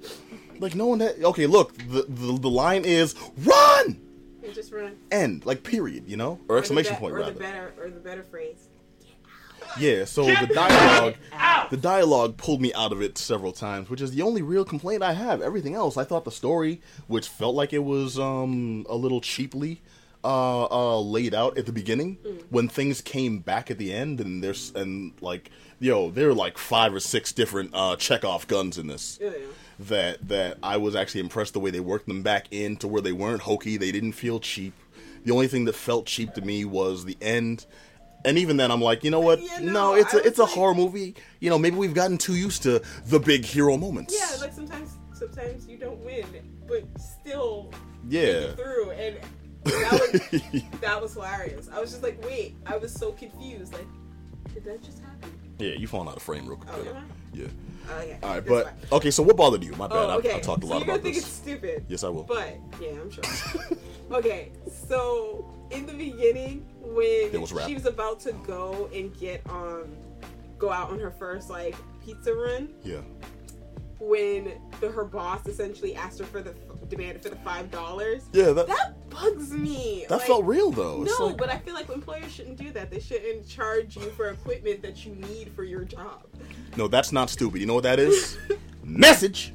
[0.62, 4.00] Like no one that okay, look, the the, the line is run
[4.42, 4.96] You just run.
[5.10, 7.32] end like period, you know, or Or exclamation be- point or rather.
[7.32, 8.68] the better, or the better phrase.
[9.78, 11.14] Yeah, so the dialogue,
[11.70, 15.02] the dialogue pulled me out of it several times, which is the only real complaint
[15.02, 15.40] I have.
[15.40, 19.80] Everything else, I thought the story, which felt like it was um a little cheaply
[20.24, 22.18] uh, uh laid out at the beginning,
[22.50, 26.58] when things came back at the end, and there's and like yo, there are like
[26.58, 29.36] five or six different uh Chekhov guns in this Yeah, yeah.
[29.88, 33.02] That that I was actually impressed the way they worked them back in to where
[33.02, 33.76] they weren't hokey.
[33.76, 34.74] They didn't feel cheap.
[35.24, 37.66] The only thing that felt cheap to me was the end.
[38.24, 39.42] And even then, I'm like, you know what?
[39.42, 41.14] Yeah, no, no, it's I a it's a like- horror movie.
[41.40, 44.14] You know, maybe we've gotten too used to the big hero moments.
[44.16, 46.24] Yeah, like sometimes, sometimes you don't win,
[46.68, 47.72] but still
[48.08, 48.52] yeah.
[48.54, 49.16] through, and
[49.64, 51.68] that was that was hilarious.
[51.72, 53.72] I was just like, wait, I was so confused.
[53.72, 53.86] Like,
[54.54, 55.30] did that just happen?
[55.58, 56.74] yeah, you falling out of frame real quick.
[56.76, 57.02] Oh, brother.
[57.88, 57.92] Yeah.
[57.94, 58.18] Oh, okay.
[58.22, 59.10] All right, but okay.
[59.10, 59.72] So what bothered you?
[59.72, 59.96] My bad.
[59.96, 60.36] Oh, I've- okay.
[60.38, 61.24] I've, talked a so lot you're gonna about think this.
[61.24, 61.84] it's stupid.
[61.88, 62.24] Yes, I will.
[62.24, 63.24] But yeah, I'm sure.
[64.12, 64.52] okay,
[64.88, 69.88] so in the beginning, when was she was about to go and get um,
[70.58, 72.98] go out on her first like pizza run, yeah.
[73.98, 76.54] when the, her boss essentially asked her for the
[76.92, 78.22] demanded for the five dollars.
[78.32, 78.52] Yeah.
[78.52, 80.06] That that, That bugs me.
[80.08, 81.02] Like, felt real though.
[81.02, 82.90] It's No, like- but I feel like employers shouldn't do that.
[82.90, 86.24] They shouldn't charge you for equipment that you need for your job.
[86.76, 87.60] no, that's not stupid.
[87.60, 88.38] You know what that is?
[88.84, 89.54] Message.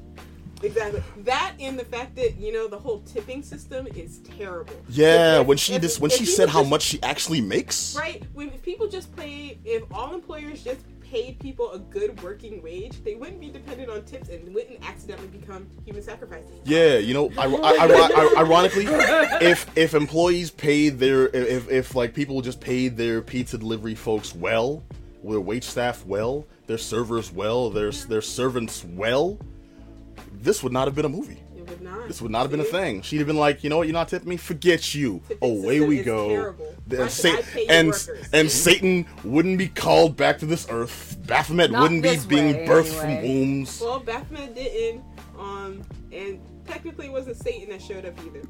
[0.64, 1.04] Exactly.
[1.20, 4.74] That and the fact that you know the whole tipping system is terrible.
[4.90, 7.42] Yeah, If- when she if- just when if she said how just- much she actually
[7.42, 7.96] makes.
[7.96, 8.24] Right.
[8.34, 13.04] When if people just paid, if all employers just paid people a good working wage,
[13.04, 16.52] they wouldn't be dependent on tips and wouldn't accidentally become human sacrifices.
[16.66, 18.86] Yeah, you know, I, I, I, ironically,
[19.46, 24.36] if if employees paid their if if like people just paid their pizza delivery folks
[24.36, 24.84] well,
[25.24, 29.40] their wait staff well, their servers well, their their servants well,
[30.34, 31.42] this would not have been a movie.
[31.68, 32.08] It would not.
[32.08, 33.02] This would not have been a thing.
[33.02, 34.38] She'd have been like, you know what, you're not tipping me.
[34.38, 35.22] Forget you.
[35.28, 36.30] Tipping Away we go.
[36.30, 36.76] terrible.
[36.90, 41.18] And, Why should I and, and Satan wouldn't be called back to this earth.
[41.28, 43.22] Baphomet Not wouldn't be this being way, birthed anyway.
[43.22, 43.82] from wombs.
[43.82, 45.04] Well, Baphomet didn't.
[45.38, 48.42] Um, and technically it wasn't Satan that showed up either.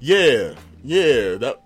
[0.00, 1.34] Yeah, yeah.
[1.36, 1.62] That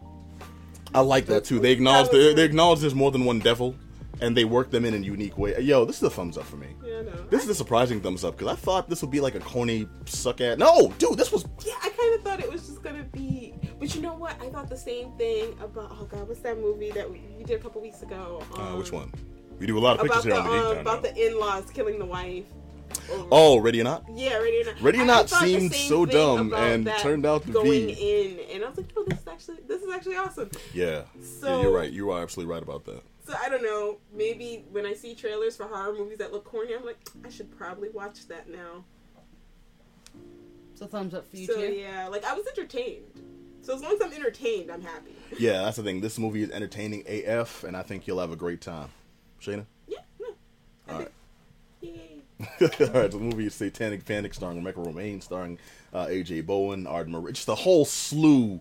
[0.95, 1.61] I like that too.
[1.61, 3.77] They acknowledge That they, they acknowledge there's more than one devil,
[4.21, 5.59] and they work them in a unique way.
[5.61, 6.69] Yo, this is a thumbs up for me.
[6.85, 7.13] Yeah, no.
[7.31, 9.89] This is a surprising thumbs up because I thought this would be like a corny
[10.05, 10.59] suck at.
[10.59, 13.95] No, dude, this was Yeah, I kind of thought it was just gonna be, but
[13.95, 14.41] you know what?
[14.43, 17.61] I thought the same thing about oh god, what's that movie that we, we did
[17.61, 18.43] a couple weeks ago?
[18.57, 19.13] uh, Um, which one?
[19.59, 21.11] We do a lot of pictures the here on the Geek Down about now.
[21.11, 22.45] the in-laws killing the wife.
[23.31, 24.05] Oh, ready or not?
[24.15, 24.81] yeah, Ready or Not.
[24.83, 28.65] Ready or Not seemed so dumb and that turned out to going be- in, and
[28.65, 30.51] I was like, oh, this is actually this is actually awesome.
[30.75, 31.03] Yeah.
[31.41, 31.91] So- yeah, you're right.
[31.93, 33.03] You are absolutely right about that.
[33.27, 33.99] So I don't know.
[34.13, 37.57] Maybe when I see trailers for horror movies that look corny, I'm like, I should
[37.57, 38.85] probably watch that now.
[40.75, 41.73] So thumbs up for you So too.
[41.73, 43.05] yeah, like I was entertained.
[43.63, 45.13] So as long as I'm entertained, I'm happy.
[45.39, 46.01] Yeah, that's the thing.
[46.01, 48.89] This movie is entertaining AF, and I think you'll have a great time.
[49.41, 49.65] Shayna?
[49.87, 50.27] Yeah, no.
[50.89, 51.11] I All think-
[51.83, 52.71] right.
[52.81, 52.87] Yay.
[52.95, 55.59] All right, the movie is Satanic Panic, starring Rebecca Romijn, starring
[55.95, 58.61] uh, AJ Bowen, Arden Marie, just a whole slew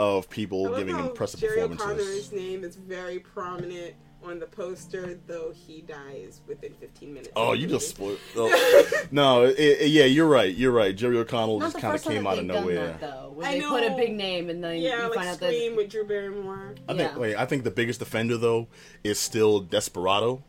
[0.00, 2.06] of people giving how impressive Jerry performances.
[2.08, 7.30] O'Connor's name is very prominent on the poster, though he dies within 15 minutes.
[7.36, 8.18] Oh, you just spoiled.
[8.36, 8.90] Oh.
[9.10, 10.54] no, it, it- yeah, you're right.
[10.54, 10.94] You're right.
[10.96, 12.86] Jerry O'Connell Not just kind of came out of nowhere.
[12.98, 13.32] that, though.
[13.34, 15.52] When I they put a big name and then Yeah, you like find out that
[15.54, 16.74] Scream with Drew Barrymore.
[16.88, 17.12] I think.
[17.12, 17.18] Yeah.
[17.18, 18.68] Wait, I think the biggest offender though
[19.04, 20.42] is still Desperado.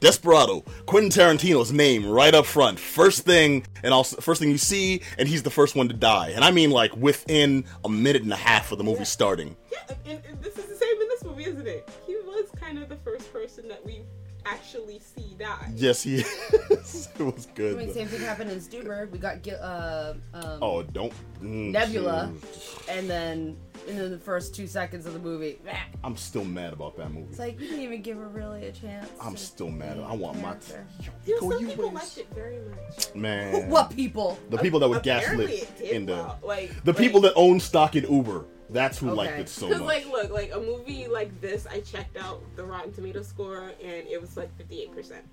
[0.00, 5.02] Desperado, Quentin Tarantino's name right up front, first thing, and also first thing you see,
[5.18, 8.32] and he's the first one to die, and I mean like within a minute and
[8.32, 9.56] a half of the movie starting.
[9.70, 11.88] Yeah, and, and this is the same in this movie, isn't it?
[12.06, 14.00] He was kind of the first person that we
[14.46, 15.70] actually see die.
[15.76, 17.08] Yes, he is.
[17.18, 17.76] it was I good.
[17.76, 19.10] mean, same thing happened in Stuber.
[19.10, 22.88] We got uh, um, Oh, don't mm, Nebula, shoot.
[22.88, 23.56] and then
[23.88, 25.58] in the first two seconds of the movie,
[26.04, 27.26] I'm still mad about that movie.
[27.30, 29.08] it's like you didn't even give her really a chance.
[29.20, 29.98] I'm still mad.
[29.98, 30.86] I want my character.
[31.26, 31.94] You know, Go some people ways.
[31.94, 33.14] liked it very much.
[33.14, 33.68] man.
[33.70, 34.38] What people?
[34.50, 36.38] The people that would gaslit in the well.
[36.42, 38.44] like the like, people that own stock in Uber.
[38.70, 40.04] That's who liked it so Because much.
[40.04, 44.06] like, look, like a movie like this, I checked out the Rotten Tomato score and
[44.06, 45.24] it was like fifty eight percent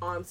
[0.00, 0.24] on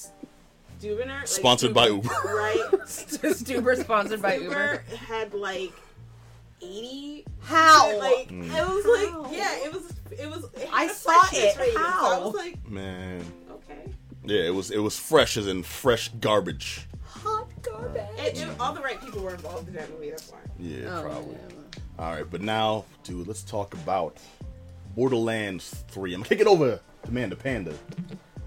[0.82, 1.08] Stubiner.
[1.20, 2.10] Like, Sponsored by Uber.
[2.26, 2.66] right?
[2.86, 4.84] Stuber sponsored by Uber.
[4.90, 5.74] Stuber had like
[6.62, 7.26] eighty.
[7.42, 7.98] How?
[8.00, 8.44] Like Mm.
[8.46, 9.22] it was How?
[9.22, 10.44] like yeah, it was it was.
[10.56, 11.58] It had I a saw it.
[11.58, 13.92] rating, So I was like, Man, okay.
[14.26, 16.88] yeah, it was it was fresh as in fresh garbage.
[17.04, 18.02] Hot garbage.
[18.20, 20.10] And, and all the right people were involved in that movie.
[20.12, 20.40] That's why.
[20.60, 21.36] Yeah, Oh, probably.
[21.36, 21.82] yeah.
[21.98, 24.18] All right, but now, dude, let's talk about
[24.96, 26.14] Borderlands Three.
[26.14, 27.74] I'm gonna kick it over to Manda Panda.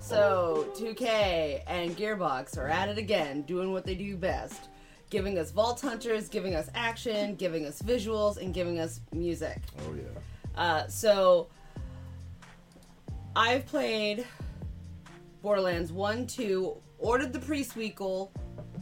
[0.01, 4.68] So, 2K and Gearbox are at it again, doing what they do best.
[5.11, 9.59] Giving us Vault Hunters, giving us action, giving us visuals, and giving us music.
[9.81, 10.61] Oh yeah.
[10.61, 11.49] Uh, so,
[13.35, 14.27] I've played
[15.40, 18.31] Borderlands 1, 2, ordered the pre-squeakle,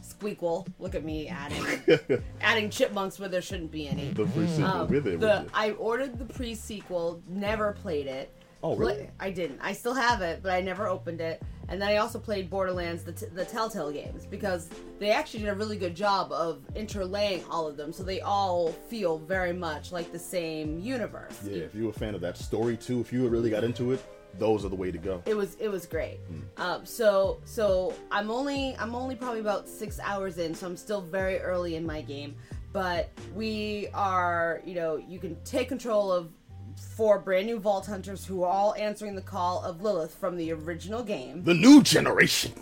[0.01, 4.09] squeakle, look at me adding, adding chipmunks where there shouldn't be any.
[4.09, 5.19] the free sequel Um, with it.
[5.19, 5.49] the, with it.
[5.53, 8.33] I ordered the pre-sequel, never played it.
[8.63, 9.07] Oh, really?
[9.19, 9.59] I didn't.
[9.61, 11.41] I still have it, but I never opened it.
[11.69, 15.49] And then I also played Borderlands, the, t- the Telltale games, because they actually did
[15.49, 19.91] a really good job of interlaying all of them, so they all feel very much
[19.91, 21.37] like the same universe.
[21.43, 24.03] Yeah, if you're a fan of that story too, if you really got into it,
[24.37, 25.21] those are the way to go.
[25.25, 26.19] It was it was great.
[26.27, 26.61] Hmm.
[26.61, 31.01] Um, so so I'm only I'm only probably about six hours in, so I'm still
[31.01, 32.35] very early in my game.
[32.71, 36.29] But we are you know you can take control of
[36.77, 40.51] four brand new vault hunters who are all answering the call of Lilith from the
[40.53, 41.43] original game.
[41.43, 42.53] The new generation.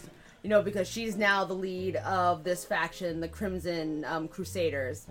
[0.44, 5.08] You know because she's now the lead of this faction, the Crimson um, Crusaders,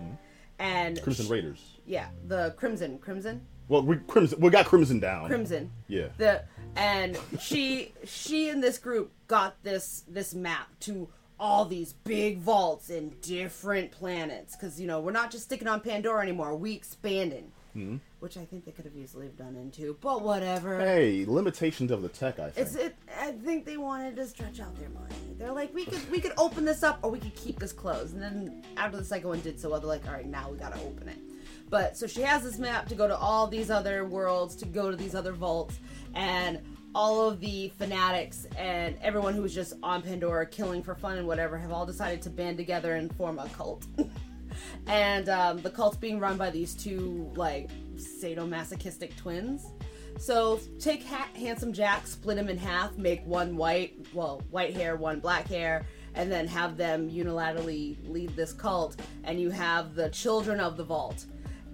[0.59, 1.03] and Hmm.
[1.03, 1.59] Crimson sh- Raiders.
[1.85, 4.39] Yeah, the Crimson Crimson Well, we Crimson.
[4.39, 5.27] We got Crimson down.
[5.27, 5.71] Crimson.
[5.87, 6.07] Yeah.
[6.17, 6.43] the
[6.77, 12.89] and she she and this group got this this map to all these big vaults
[12.89, 17.51] in different planets because you know we're not just sticking on pandora anymore we expanding
[17.73, 17.97] Hmm.
[18.25, 22.09] Which i think they could have easily done into but whatever Hey, limitations of the
[22.09, 22.39] tech.
[22.39, 22.65] I think.
[22.65, 26.09] it's it i think they wanted to stretch out their money they're like we could
[26.09, 29.05] we could open this up or we could keep this closed and then after the
[29.05, 31.19] second one did so well they're like all right now we gotta open it
[31.69, 34.89] but so she has this map to go to all these other worlds to go
[34.89, 35.79] to these other vaults
[36.15, 36.59] and
[36.95, 41.27] all of the fanatics and everyone who was just on pandora killing for fun and
[41.27, 43.85] whatever have all decided to band together and form a cult
[44.87, 49.65] and um, the cult's being run by these two like sadomasochistic twins.
[50.17, 54.95] So take ha- handsome Jack, split him in half, make one white, well, white hair,
[54.95, 58.95] one black hair, and then have them unilaterally lead this cult.
[59.25, 61.25] And you have the children of the vault,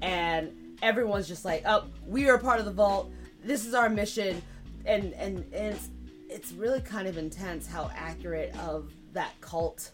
[0.02, 3.12] and everyone's just like, "Oh, we are part of the vault.
[3.44, 4.42] This is our mission,"
[4.86, 5.90] and and, and it's
[6.28, 9.92] it's really kind of intense how accurate of that cult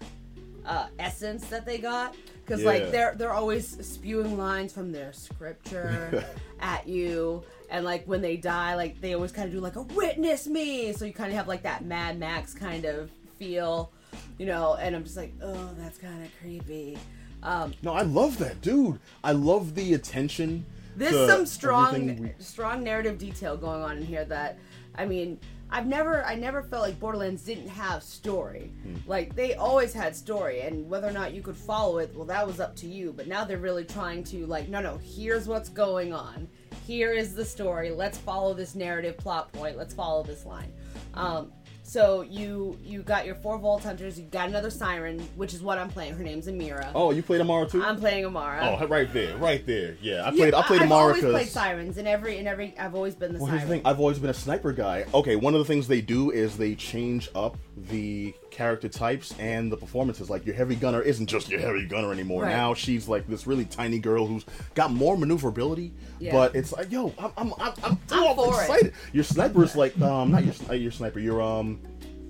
[0.68, 2.68] uh, essence that they got because Yeah.
[2.68, 6.26] like they're they're always spewing lines from their scripture
[6.60, 9.82] at you and like when they die like they always kind of do like a
[9.82, 13.92] witness me so you kind of have like that mad max kind of feel
[14.38, 16.98] you know and i'm just like oh that's kind of creepy
[17.44, 19.00] um no, I love that, dude.
[19.24, 20.66] I love the attention.
[20.96, 24.58] there's some strong we- strong narrative detail going on in here that
[24.96, 28.72] i mean i've never i never felt like borderlands didn't have story.
[28.84, 28.96] Hmm.
[29.06, 32.46] like they always had story and whether or not you could follow it well that
[32.46, 33.14] was up to you.
[33.16, 36.48] But now they're really trying to like no no here's what's going on.
[36.86, 37.90] Here is the story.
[37.92, 39.78] Let's follow this narrative plot point.
[39.78, 40.72] Let's follow this line.
[41.14, 41.52] Um
[41.88, 44.20] So you you got your four Vault Hunters.
[44.20, 46.16] You got another Siren, which is what I'm playing.
[46.18, 46.92] Her name's Amara.
[46.94, 47.82] Oh, you played Amara too?
[47.82, 48.78] I'm playing Amara.
[48.82, 49.96] oh, right there, right there.
[50.02, 50.54] Yeah, I played.
[50.54, 52.78] I played I've Amara always played sirens in every in every.
[52.78, 53.82] I've always been the Well, here's the thing.
[53.86, 55.06] I've always been a sniper guy.
[55.14, 57.56] Okay, one of the things they do is they change up
[57.90, 60.32] the character types and the performances.
[60.32, 62.44] Like your heavy gunner isn't just your heavy gunner anymore.
[62.44, 62.50] Right.
[62.50, 65.94] Now she's like this really tiny girl who's got more maneuverability.
[66.20, 66.32] Yeah.
[66.32, 68.64] But it's like, yo, I'm, I'm, I'm, I'm, I'm for it.
[68.64, 68.94] excited.
[69.14, 71.20] Your sniper's like, um, not your, uh, your sniper.
[71.20, 71.80] Your um,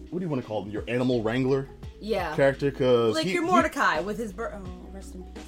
[0.10, 0.72] what do you want to call them?
[0.72, 1.70] Your animal wrangler
[2.02, 4.34] yeah, character, because like your Mordecai with his.
[4.34, 5.44] Bur- oh, rest in peace.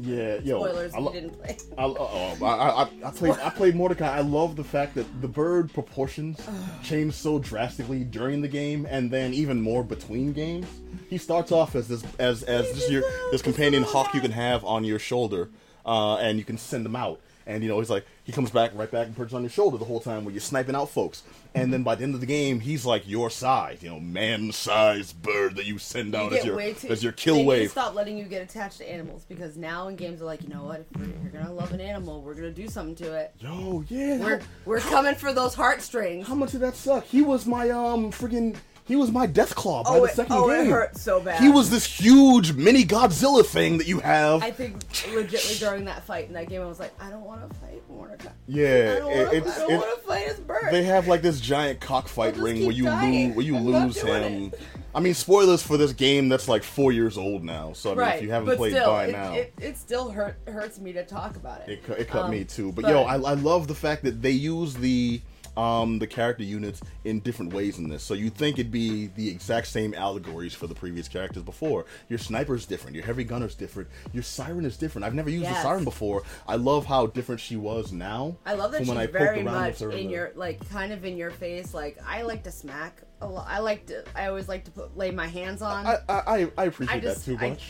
[0.00, 1.56] Yeah, yo, Spoilers I lo- you didn't play.
[1.78, 4.08] I, oh, I, I, I played I played Mordecai.
[4.16, 6.40] I love the fact that the bird proportions
[6.82, 10.66] change so drastically during the game, and then even more between games.
[11.08, 14.64] He starts off as this as as just your this companion hawk you can have
[14.64, 15.50] on your shoulder,
[15.86, 17.20] uh, and you can send him out.
[17.46, 19.76] And you know he's like he comes back right back and perches on your shoulder
[19.76, 21.22] the whole time when you're sniping out folks.
[21.54, 25.20] And then by the end of the game, he's like your size, you know, man-sized
[25.22, 27.70] bird that you send out You as your too- as your kill wave.
[27.70, 30.64] stop letting you get attached to animals because now in games are like, you know
[30.64, 30.84] what?
[30.94, 33.32] If you're gonna love an animal, we're gonna do something to it.
[33.38, 36.26] Yo, yeah, We're we're coming for those heartstrings.
[36.26, 37.04] How much did that suck?
[37.04, 40.36] He was my um friggin' he was my death claw by Oh, the it, second
[40.36, 40.66] oh, game.
[40.66, 41.40] it hurt so bad.
[41.40, 44.42] He was this huge mini Godzilla thing that you have.
[44.42, 47.48] I think legitly during that fight in that game, I was like, I don't want
[47.48, 48.28] to fight Mordecai.
[48.46, 49.36] yeah, I don't it- want to.
[49.36, 50.68] it's I don't it- want to fight his bird.
[50.70, 53.28] they have like this giant cockfight ring where you dying.
[53.28, 54.52] lose where you I'm lose him.
[54.52, 54.60] it.
[54.96, 57.72] I mean, spoilers for this game that's like four years old now.
[57.72, 59.76] So I mean, right, if you haven't but played still, by it, now, it, it
[59.76, 61.72] still hurt hurts me to talk about it.
[61.72, 62.70] It, cu- it cut Um, me too.
[62.70, 65.20] But, but- yo, I, I love the fact that they use the
[65.56, 68.02] um the character units in different ways in this.
[68.02, 71.86] So you think it'd be the exact same allegories for the previous characters before.
[72.08, 75.04] Your sniper's different, your heavy gunner's different, your siren is different.
[75.04, 76.22] I've never used a siren before.
[76.48, 78.36] I love how different she was now.
[78.44, 81.72] I love that she's I very much in your like kind of in your face.
[81.74, 83.46] Like I like to smack a lot.
[83.48, 84.04] I like to.
[84.14, 85.86] I always like to put lay my hands on.
[85.86, 86.14] I, I
[86.44, 87.62] I- I appreciate I just that too I- much.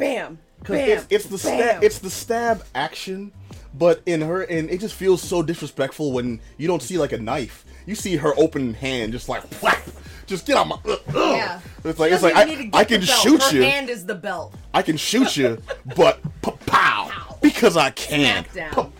[0.00, 0.76] Bam, bam.
[0.76, 1.60] it's, it's the bam.
[1.60, 3.32] stab, it's the stab action,
[3.74, 7.18] but in her, and it just feels so disrespectful when you don't see like a
[7.18, 7.64] knife.
[7.86, 9.84] You see her open hand, just like whack,
[10.26, 10.76] just get out my.
[10.84, 11.14] Uh, ugh.
[11.14, 11.60] Yeah.
[11.84, 14.06] It's like it's like doesn't need to I, I can shoot Her you, hand is
[14.06, 14.54] the belt.
[14.74, 15.60] I can shoot you,
[15.96, 16.20] but
[16.66, 17.10] pow
[17.40, 18.44] because I can.
[18.44, 18.92] Smackdown.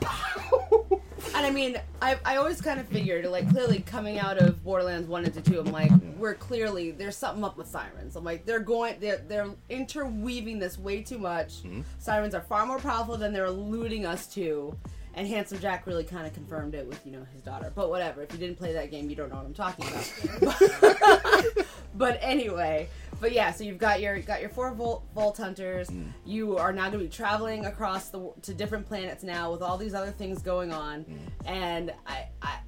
[1.34, 5.08] And I mean, I, I always kind of figured, like, clearly coming out of Borderlands
[5.08, 8.16] 1 into 2, I'm like, we're clearly, there's something up with sirens.
[8.16, 11.62] I'm like, they're going, they're, they're interweaving this way too much.
[11.62, 11.82] Mm-hmm.
[11.98, 14.76] Sirens are far more powerful than they're alluding us to.
[15.14, 17.72] And Handsome Jack really kind of confirmed it with, you know, his daughter.
[17.74, 21.66] But whatever, if you didn't play that game, you don't know what I'm talking about.
[21.94, 22.88] but anyway,
[23.20, 25.88] but yeah, so you've got your got your four Volt, Vault Hunters.
[25.88, 26.12] Mm.
[26.24, 29.76] You are now going to be traveling across the to different planets now with all
[29.76, 31.18] these other things going on, Mm.
[31.46, 32.58] and I, I,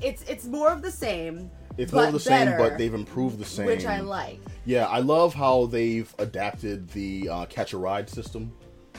[0.00, 1.50] it's it's more of the same.
[1.78, 3.66] It's more of the same, but they've improved the same.
[3.66, 4.38] which I like.
[4.66, 8.52] Yeah, I love how they've adapted the uh, catch a ride system,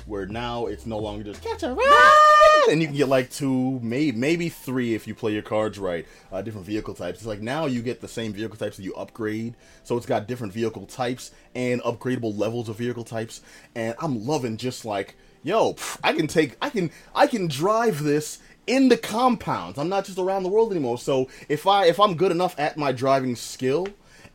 [0.06, 3.80] where now it's no longer just catch a ride, and you can get like two,
[3.82, 7.20] maybe maybe three if you play your cards right, uh, different vehicle types.
[7.20, 10.28] It's like now you get the same vehicle types that you upgrade, so it's got
[10.28, 13.42] different vehicle types and upgradable levels of vehicle types,
[13.76, 18.40] and I'm loving just like yo, I can take, I can, I can drive this
[18.68, 19.78] in the compounds.
[19.78, 20.98] I'm not just around the world anymore.
[20.98, 23.88] So if I if I'm good enough at my driving skill,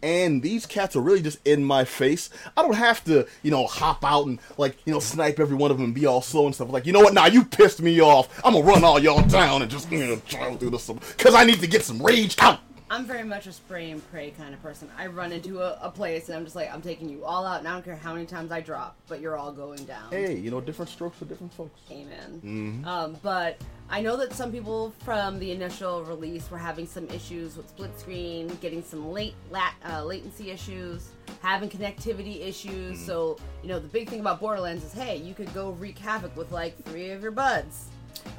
[0.03, 3.67] and these cats are really just in my face, I don't have to you know
[3.67, 6.47] hop out and like you know snipe every one of them and be all slow
[6.47, 6.71] and stuff.
[6.71, 7.15] Like you know what?
[7.15, 8.41] Nah, you pissed me off.
[8.45, 10.17] I'm gonna run all y'all down and just you know
[10.57, 12.61] through this because I need to get some rage out.
[12.91, 14.89] I'm very much a spray and pray kind of person.
[14.97, 17.59] I run into a, a place and I'm just like, I'm taking you all out,
[17.59, 20.11] and I don't care how many times I drop, but you're all going down.
[20.11, 21.81] Hey, you know different strokes for different folks.
[21.91, 22.41] Amen.
[22.45, 22.85] Mm-hmm.
[22.87, 27.57] Um, but I know that some people from the initial release were having some issues
[27.57, 31.11] with split screen, getting some late lat, uh, latency issues,
[31.43, 32.97] having connectivity issues.
[32.97, 33.07] Mm-hmm.
[33.07, 36.35] So you know the big thing about Borderlands is, hey, you could go wreak havoc
[36.37, 37.89] with like three of your buds.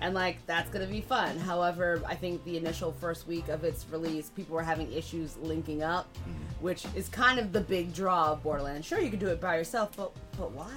[0.02, 1.38] And like that's gonna be fun.
[1.38, 5.84] However, I think the initial first week of its release, people were having issues linking
[5.84, 6.64] up, Mm-hmm.
[6.64, 8.86] which is kind of the big draw of Borderlands.
[8.88, 10.72] Sure, you can do it by yourself, but but why?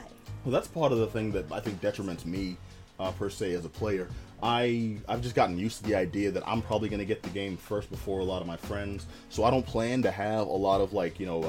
[0.44, 2.56] Well, that's part of the thing that I think detriments me
[2.98, 4.08] uh, per se as a player.
[4.42, 7.56] I I've just gotten used to the idea that I'm probably to get the game
[7.56, 10.80] first before a lot of my friends, so I don't plan to have a lot
[10.80, 11.46] of like you know uh,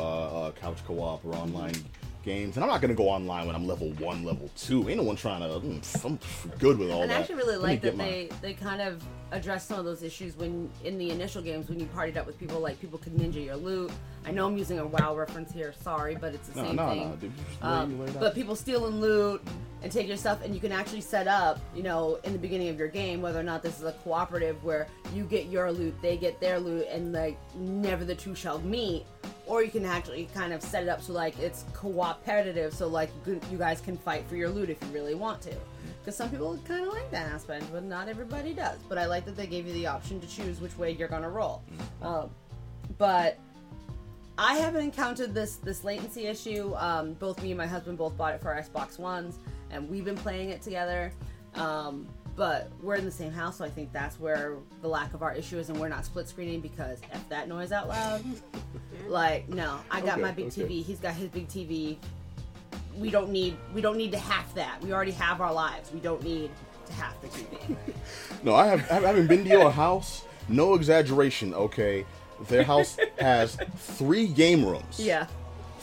[0.47, 1.73] uh, couch co-op or online
[2.23, 4.87] games, and I'm not gonna go online when I'm level one, level two.
[4.89, 5.59] Ain't no one trying to.
[5.65, 6.19] Mm, I'm
[6.59, 7.17] good with all And that.
[7.17, 10.37] I actually really like that my- they they kind of addressed some of those issues
[10.37, 13.43] when in the initial games when you partied up with people like people could ninja
[13.43, 13.91] your loot.
[14.25, 16.89] I know I'm using a WoW reference here, sorry, but it's the No, same no,
[16.89, 17.09] thing.
[17.09, 18.19] no, dude, you just lay- Um, you lay it out.
[18.21, 19.41] but people stealing loot
[19.81, 22.69] and take your stuff, and you can actually set up, you know, in the beginning
[22.69, 25.93] of your game whether or not this is a cooperative where you get your loot,
[26.01, 29.03] they get their loot, and like never the two shall meet.
[29.45, 33.09] Or you can actually kind of set it up so like it's cooperative, so like
[33.25, 35.53] you you guys can fight for your loot if you really want to.
[35.99, 38.77] Because some people kind of like that aspect, but not everybody does.
[38.87, 41.29] But I like that they gave you the option to choose which way you're gonna
[41.29, 41.61] roll.
[42.01, 42.29] Um,
[42.97, 43.37] but
[44.37, 46.73] I haven't encountered this this latency issue.
[46.75, 49.37] Um, both me and my husband both bought it for our Xbox Ones,
[49.71, 51.11] and we've been playing it together.
[51.55, 55.21] Um, but we're in the same house, so I think that's where the lack of
[55.21, 58.23] our issue is, and we're not split screening because f that noise out loud.
[59.07, 60.63] like, no, I got Okay, my big okay.
[60.63, 60.83] TV.
[60.83, 61.97] He's got his big TV.
[62.97, 64.81] We don't need we don't need to half that.
[64.83, 65.91] We already have our lives.
[65.93, 66.51] We don't need
[66.85, 67.75] to half the TV.
[68.43, 68.91] No, I have.
[68.91, 70.25] I haven't been to your house.
[70.49, 71.53] No exaggeration.
[71.53, 72.05] Okay,
[72.49, 74.99] their house has three game rooms.
[74.99, 75.27] yeah,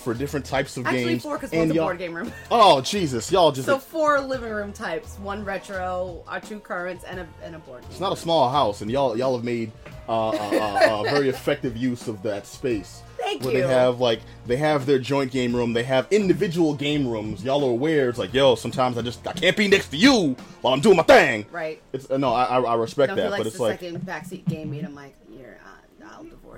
[0.01, 1.23] For different types of actually games.
[1.23, 2.33] four because one's a board game room.
[2.51, 3.67] Oh Jesus, y'all just.
[3.67, 7.85] So four living room types, one retro, our two currents, and a and a board.
[7.91, 9.73] it's not a small house, and y'all y'all have made
[10.09, 13.03] uh, uh, uh, uh, very effective use of that space.
[13.19, 13.49] Thank you.
[13.49, 13.63] where you.
[13.63, 17.45] they have like they have their joint game room, they have individual game rooms.
[17.45, 18.09] Y'all are aware.
[18.09, 20.97] It's like yo, sometimes I just I can't be next to you while I'm doing
[20.97, 21.47] my thing.
[21.53, 21.81] Right.
[21.93, 24.85] It's uh, no, I I respect No, that, but it's like second backseat game mate.
[24.85, 25.15] I'm like,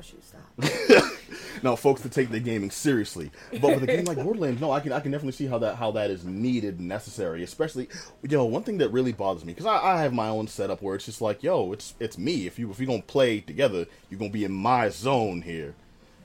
[0.02, 0.92] Divorce you.
[0.92, 1.62] Stop.
[1.62, 3.30] no folks to take their gaming seriously.
[3.60, 5.76] But with a game like Borderlands, no, I can I can definitely see how that
[5.76, 7.42] how that is needed and necessary.
[7.42, 7.88] Especially,
[8.28, 10.94] yo, one thing that really bothers me because I, I have my own setup where
[10.94, 12.46] it's just like, yo, it's it's me.
[12.46, 15.74] If you if you're gonna play together, you're gonna be in my zone here.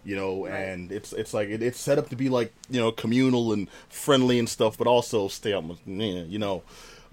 [0.04, 2.92] You know, and it's it's like it, it's set up to be like you know
[2.92, 6.64] communal and friendly and stuff, but also stay up, you know.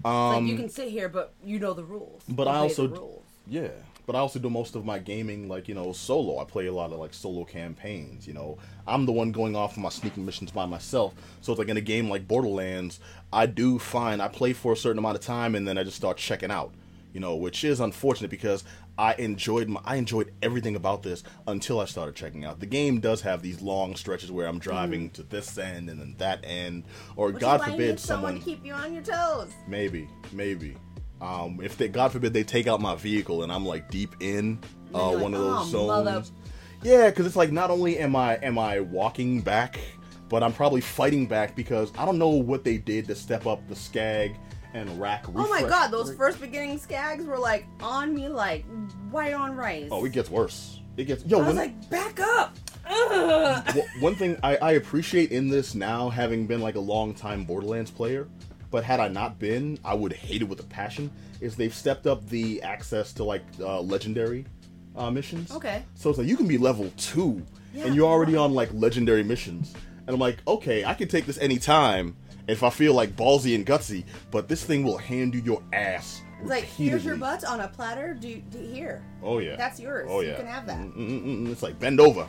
[0.03, 2.23] like Um, you can sit here, but you know the rules.
[2.29, 3.25] but I also the rules.
[3.47, 3.67] yeah,
[4.05, 6.39] but I also do most of my gaming like you know solo.
[6.39, 8.27] I play a lot of like solo campaigns.
[8.27, 11.13] You know, I'm the one going off on my sneaking missions by myself.
[11.41, 12.99] So it's like in a game like Borderlands,
[13.33, 15.97] I do find I play for a certain amount of time and then I just
[15.97, 16.73] start checking out.
[17.13, 18.65] You know, which is unfortunate because
[18.97, 22.59] I enjoyed my, I enjoyed everything about this until I started checking out.
[22.59, 26.15] The game does have these long stretches where I'm driving to this end and then
[26.17, 26.83] that end,
[27.15, 27.33] or Mm.
[27.35, 29.51] Which God is why you forbid someone someone to keep you on your toes.
[29.65, 30.75] Maybe, maybe.
[31.21, 34.59] Um, if they, God forbid, they take out my vehicle and I'm like deep in
[34.93, 35.87] uh, one like, of those "Oh, zones.
[35.87, 36.23] mother-"
[36.83, 39.79] Yeah, because it's like not only am I am I walking back,
[40.29, 43.67] but I'm probably fighting back because I don't know what they did to step up
[43.67, 44.37] the skag
[44.73, 45.31] and rakk.
[45.33, 48.65] Oh my god, those first beginning skags were like on me like
[49.09, 49.87] white on rice.
[49.89, 50.81] Oh, it gets worse.
[50.97, 51.41] It gets yo.
[51.41, 52.55] I was like, back up.
[52.87, 53.79] Ugh.
[53.99, 57.89] One thing I, I appreciate in this now, having been like a long time Borderlands
[57.89, 58.27] player,
[58.71, 61.11] but had I not been, I would hate it with a passion.
[61.41, 64.45] Is they've stepped up the access to like uh, legendary
[64.95, 65.51] uh, missions.
[65.51, 65.83] Okay.
[65.95, 67.43] So it's like you can be level two,
[67.73, 69.73] Yeah, and you're already on like legendary missions,
[70.07, 72.15] and I'm like, okay, I can take this anytime
[72.47, 76.21] if I feel like ballsy and gutsy, but this thing will hand you your ass.
[76.41, 78.13] It's like, here's your butt on a platter.
[78.13, 79.01] Do, do here.
[79.23, 80.07] Oh yeah, That's yours.
[80.09, 80.77] Oh You yeah, can have that.
[80.77, 81.51] Mm, mm, mm, mm.
[81.51, 82.27] It's like bend over,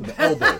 [0.00, 0.58] the elbow.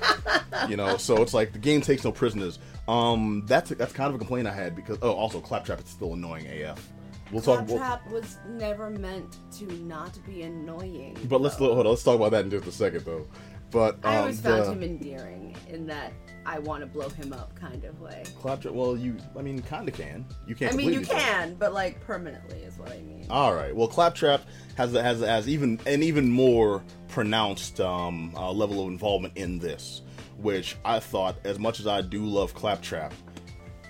[0.69, 2.59] you know, so it's like the game takes no prisoners.
[2.89, 6.15] Um, that's that's kind of a complaint I had because oh, also Claptrap is still
[6.15, 6.89] annoying AF.
[7.31, 7.69] We'll talk.
[7.69, 11.19] We'll, Claptrap was never meant to not be annoying.
[11.29, 11.87] but let's hold on.
[11.87, 13.27] Let's talk about that in just a second though.
[13.71, 16.13] But um, I always found the- him endearing in that
[16.47, 18.23] I want to blow him up kind of way.
[18.41, 18.73] Claptrap.
[18.73, 19.19] Well, you.
[19.39, 20.25] I mean, kind of can.
[20.47, 20.73] You can't.
[20.73, 23.27] I mean, you can, but like permanently is what I mean.
[23.29, 23.77] All right.
[23.77, 24.43] Well, Claptrap
[24.77, 30.01] has has has even an even more pronounced um, uh, level of involvement in this,
[30.39, 33.13] which I thought, as much as I do love Claptrap,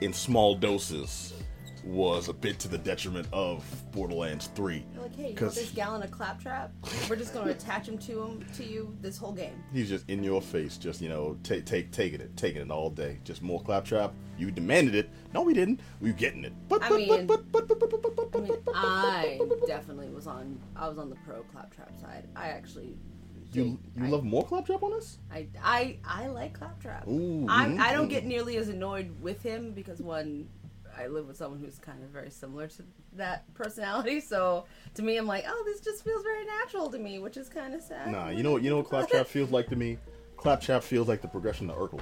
[0.01, 1.35] in small doses,
[1.85, 4.85] was a bit to the detriment of Borderlands Three.
[4.93, 6.71] You're like, hey, you want this gallon of claptrap?
[7.09, 9.63] We're just going to attach him to him to you this whole game.
[9.73, 12.91] he's just in your face, just you know, take take taking it, taking it all
[12.91, 13.19] day.
[13.25, 14.13] Just more Claptrap.
[14.37, 15.11] You demanded it.
[15.33, 15.81] No, we didn't.
[16.01, 16.53] We getting it.
[16.69, 17.31] But I but mean-
[18.75, 20.61] I definitely was on.
[20.77, 22.29] I was on the pro claptrap side.
[22.37, 22.99] I actually.
[23.53, 25.19] You you I, love more Claptrap on us?
[25.33, 27.07] I I I like claptrap.
[27.09, 28.11] Ooh, I'm, I don't mhm.
[28.11, 30.49] get nearly as annoyed with him because one,
[30.97, 32.83] I live with someone who's kind of very similar to
[33.15, 34.21] that personality.
[34.29, 37.49] So to me, I'm like, oh, this just feels very natural to me, which is
[37.49, 38.11] kind of sad.
[38.11, 39.99] Nah, you know what you know what Claptrap feels like to me?
[40.37, 42.01] Claptrap feels like the progression of Urkel.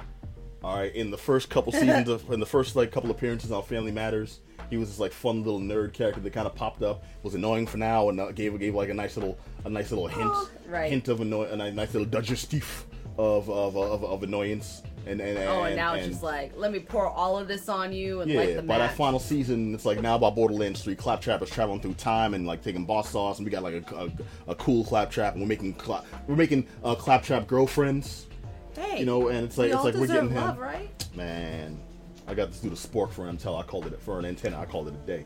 [0.63, 3.63] All right, in the first couple seasons of in the first like couple appearances on
[3.63, 7.03] Family Matters, he was this like fun little nerd character that kind of popped up,
[7.23, 10.07] was annoying for now, and uh, gave gave like a nice little a nice little
[10.07, 10.89] hint Oh, right.
[10.91, 12.83] hint of annoy a nice little digestif
[13.17, 16.71] of of, of of annoyance And, and, Oh, and and- now it's just like, let
[16.71, 19.73] me pour all of this on you and yeah, light the by that final season,
[19.73, 20.95] it's like now about Borderlands 3.
[20.95, 23.95] Claptrap is traveling through time and like taking boss sauce, and we got like a,
[23.95, 28.27] a, a cool Claptrap, and we're making cla- we're making uh, Claptrap girlfriends,
[28.75, 30.35] hey, you know, and it's like it's like we're getting him.
[30.43, 30.89] love, right?
[31.15, 31.79] Man,
[32.27, 34.59] I got this through the spork for an until I called it for an antenna.
[34.59, 35.25] I called it a day.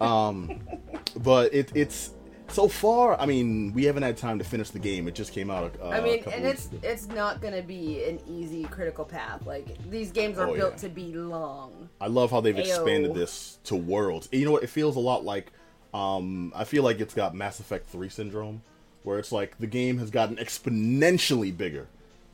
[0.00, 0.60] Um,
[1.16, 2.10] but it, it's
[2.48, 3.20] so far.
[3.20, 5.08] I mean, we haven't had time to finish the game.
[5.08, 5.74] It just came out.
[5.80, 6.78] Uh, I mean, and it's ago.
[6.82, 9.46] it's not gonna be an easy critical path.
[9.46, 10.78] Like these games are Oh, built yeah.
[10.78, 11.88] to be long.
[12.00, 12.60] I love how they've Ayo.
[12.66, 14.28] expanded this to worlds.
[14.32, 14.62] You know what?
[14.62, 15.52] It feels a lot like.
[15.94, 18.62] Um, I feel like it's got Mass Effect 3 syndrome,
[19.02, 21.88] where it's like the game has gotten exponentially bigger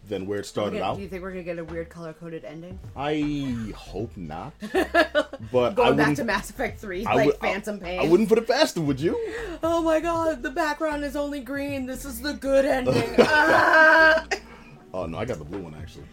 [0.08, 0.96] than where it started out.
[0.96, 2.78] Do you think we're gonna get a weird color coded ending?
[2.96, 4.52] I hope not.
[5.52, 8.00] But I Going back to Mass Effect Three, I like would- Phantom Pain.
[8.00, 9.16] I wouldn't put it past them, would you?
[9.62, 11.86] Oh my god, the background is only green.
[11.86, 13.14] This is the good ending.
[13.20, 14.26] Ah!
[14.92, 16.04] Oh no, I got the blue one actually.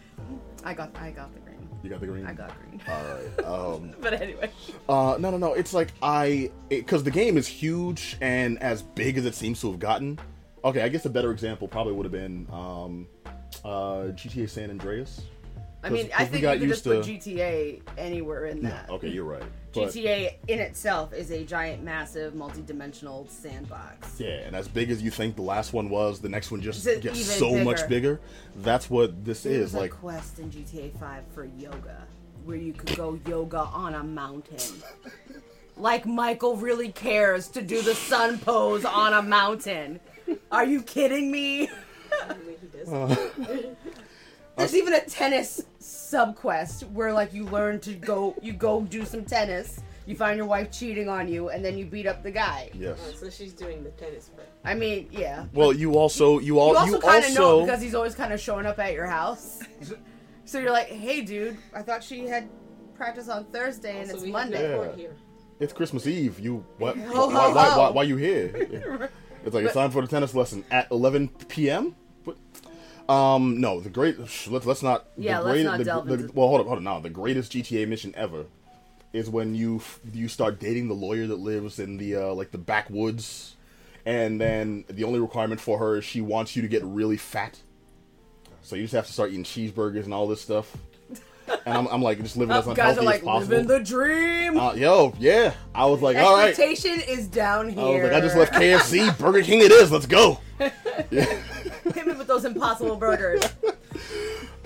[0.64, 1.68] I got, I got the green.
[1.82, 2.26] You got the green.
[2.26, 2.80] I got green.
[2.88, 3.44] All right.
[3.46, 4.50] Um, But anyway,
[4.88, 5.54] uh, no, no, no.
[5.54, 9.70] It's like I, because the game is huge and as big as it seems to
[9.70, 10.18] have gotten.
[10.64, 13.06] Okay, I guess a better example probably would have been um,
[13.64, 15.22] uh, GTA San Andreas.
[15.82, 18.90] I mean, I think you could just put GTA anywhere in that.
[18.90, 19.42] Okay, you're right.
[19.72, 24.18] But, GTA in itself is a giant, massive, multi-dimensional sandbox.
[24.18, 26.78] Yeah, and as big as you think the last one was, the next one just
[26.80, 28.14] Is it gets so much bigger?
[28.14, 28.20] bigger.
[28.56, 29.92] That's what this There is like.
[29.92, 32.06] a quest in GTA 5 for yoga,
[32.44, 34.82] where you could go yoga on a mountain.
[35.76, 40.00] like Michael really cares to do the sun pose on a mountain.
[40.50, 41.68] Are you kidding me?
[42.86, 43.76] Anyway.
[44.56, 49.24] There's even a tennis subquest where like you learn to go you go do some
[49.24, 49.80] tennis.
[50.06, 52.70] You find your wife cheating on you and then you beat up the guy.
[52.72, 52.98] Yes.
[53.06, 54.48] Oh, so she's doing the tennis part.
[54.64, 55.46] I mean, yeah.
[55.52, 58.32] Well, you also you all You also you kind of know because he's always kind
[58.32, 59.60] of showing up at your house.
[60.44, 62.48] so you're like, "Hey, dude, I thought she had
[62.94, 64.96] practice on Thursday and Also, it's we Monday." have Yeah.
[64.96, 65.16] here.
[65.60, 66.38] it's Christmas Eve.
[66.40, 66.96] You what?
[66.96, 67.78] Ho, why, ho, why, ho.
[67.78, 69.10] why, why you here?
[69.46, 71.94] It's like it's time for the tennis lesson at 11 p.m.
[73.08, 74.18] Um, no, the great.
[74.18, 75.14] Let's let's not.
[75.16, 76.82] the Yeah, let's great- not the- delve the- into- Well, hold up, hold up.
[76.84, 78.46] Now, the greatest GTA mission ever
[79.12, 82.50] is when you f- you start dating the lawyer that lives in the uh, like
[82.50, 83.54] the backwoods,
[84.04, 87.60] and then the only requirement for her is she wants you to get really fat.
[88.62, 90.76] So you just have to start eating cheeseburgers and all this stuff.
[91.64, 93.50] And I'm, I'm like just living as Oh, unhealthy guys are like as possible.
[93.56, 94.58] living the dream.
[94.58, 95.52] Uh, yo, yeah.
[95.74, 96.48] I was like, all right.
[96.50, 97.80] Expectation is down here.
[97.82, 99.60] I was like, I just left KFC, Burger King.
[99.60, 99.90] It is.
[99.92, 100.40] Let's go.
[100.58, 103.42] Hit me with those impossible burgers.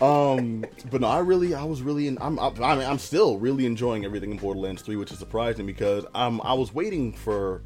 [0.01, 3.37] Um, but no, I really, I was really, in, I'm, I, I mean, I'm still
[3.39, 7.61] really enjoying everything in Borderlands 3, which is surprising because um, I was waiting for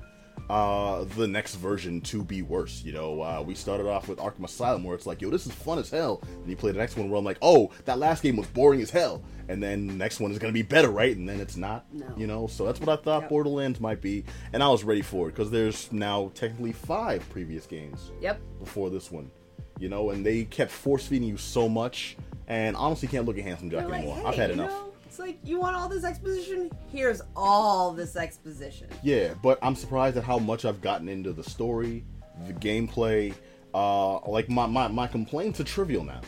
[0.50, 2.82] uh the next version to be worse.
[2.84, 5.52] You know, uh, we started off with Arkham Asylum where it's like, yo, this is
[5.52, 8.22] fun as hell, and you play the next one where I'm like, oh, that last
[8.22, 11.16] game was boring as hell, and then the next one is gonna be better, right?
[11.16, 11.86] And then it's not.
[11.92, 12.06] No.
[12.16, 13.30] You know, so that's what I thought Yep.
[13.30, 17.66] Borderlands might be, and I was ready for it because there's now technically five previous
[17.66, 18.10] games.
[18.20, 18.40] Yep.
[18.60, 19.30] before this one,
[19.78, 22.16] you know, and they kept force feeding you so much,
[22.48, 24.16] and honestly can't look at Handsome Jack like, anymore.
[24.16, 24.70] hey, I've had enough.
[24.70, 26.72] know, it's like you want all this exposition.
[26.90, 28.88] Here's all this exposition.
[29.04, 32.04] Yeah, but I'm surprised at how much I've gotten into the story,
[32.48, 33.32] the gameplay.
[33.72, 36.20] Uh, like my, my my complaints are trivial now.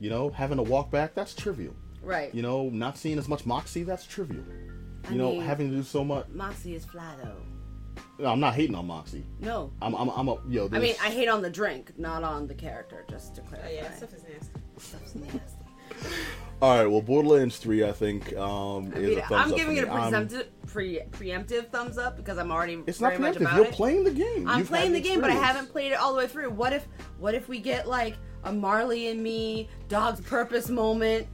[0.00, 1.72] You know, having to walk back that's trivial.
[2.02, 2.34] Right.
[2.34, 4.42] You know, not seeing as much Moxxi that's trivial.
[5.08, 6.26] I You know, mean- having to do so much.
[6.30, 7.36] Moxxi is fly though.
[8.18, 9.22] No, I'm not hating on Moxxi.
[9.38, 9.70] No.
[9.80, 10.68] I'm I'm I'm a yo.
[10.72, 13.04] I mean, I hate on the drink, not on the character.
[13.08, 13.70] Just to Oh clarify.
[13.70, 14.60] yeah, stuff is nasty.
[14.78, 16.10] Stuff's nasty.
[16.62, 19.46] All right, well, Borderlands 3, I think, um, I is mean, a thumbs up.
[19.46, 19.86] I'm up giving it a.
[19.86, 23.56] Presumptive, pre, preemptive thumbs up because I'm already It's not preemptive.
[23.56, 23.72] You're it.
[23.72, 24.46] playing the game.
[24.46, 26.50] I'm You've playing the game, but I haven't played it all the way through.
[26.50, 26.86] What if,
[27.18, 31.26] what if we get like a Marley and me dog's purpose moment?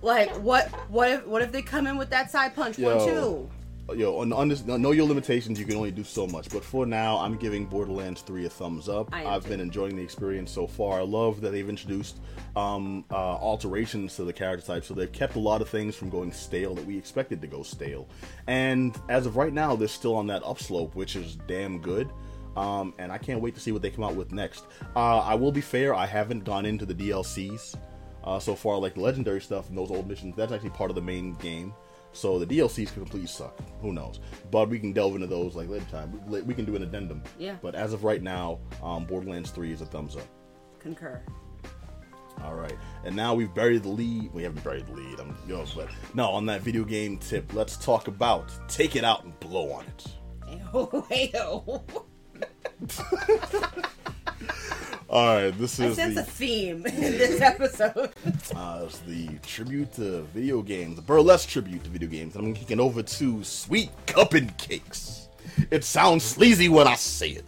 [0.00, 0.68] Like what?
[0.90, 1.26] What if?
[1.26, 3.50] What if they come in with that side punch one Yo.
[3.92, 5.58] Yo, on, on this, know your limitations.
[5.58, 6.48] You can only do so much.
[6.50, 9.08] But for now, I'm giving Borderlands 3 a thumbs up.
[9.12, 11.00] I I've been enjoying the experience so far.
[11.00, 12.18] I love that they've introduced
[12.56, 16.10] um, uh, alterations to the character type, so they've kept a lot of things from
[16.10, 18.08] going stale that we expected to go stale.
[18.46, 22.10] And as of right now, they're still on that upslope, which is damn good.
[22.56, 24.64] Um, and I can't wait to see what they come out with next.
[24.94, 27.76] Uh, I will be fair, I haven't gone into the DLCs
[28.24, 30.36] uh, so far, like the legendary stuff and those old missions.
[30.36, 31.74] That's actually part of the main game.
[32.12, 33.58] So the DLCs could completely suck.
[33.80, 34.20] Who knows?
[34.50, 36.20] But we can delve into those like later time.
[36.26, 37.22] We, can do an addendum.
[37.38, 37.56] Yeah.
[37.62, 40.26] But as of right now, um, Borderlands 3 is a thumbs up.
[40.78, 41.22] Concur.
[42.44, 42.76] All right.
[43.04, 44.32] And now we've buried the lead.
[44.32, 45.20] We haven't buried the lead.
[45.20, 49.24] I'm yo, but no, on that video game tip, let's talk about take it out
[49.24, 50.06] and blow on it.
[50.74, 51.82] Ew, ew.
[55.12, 58.10] All right, this I is sense the, a theme in this episode.
[58.54, 62.36] Uh, it's the tribute to video games, the burlesque tribute to video games.
[62.36, 65.26] I'm kicking over to Sweet CuppinCakes.
[65.70, 67.44] It sounds sleazy when I say it.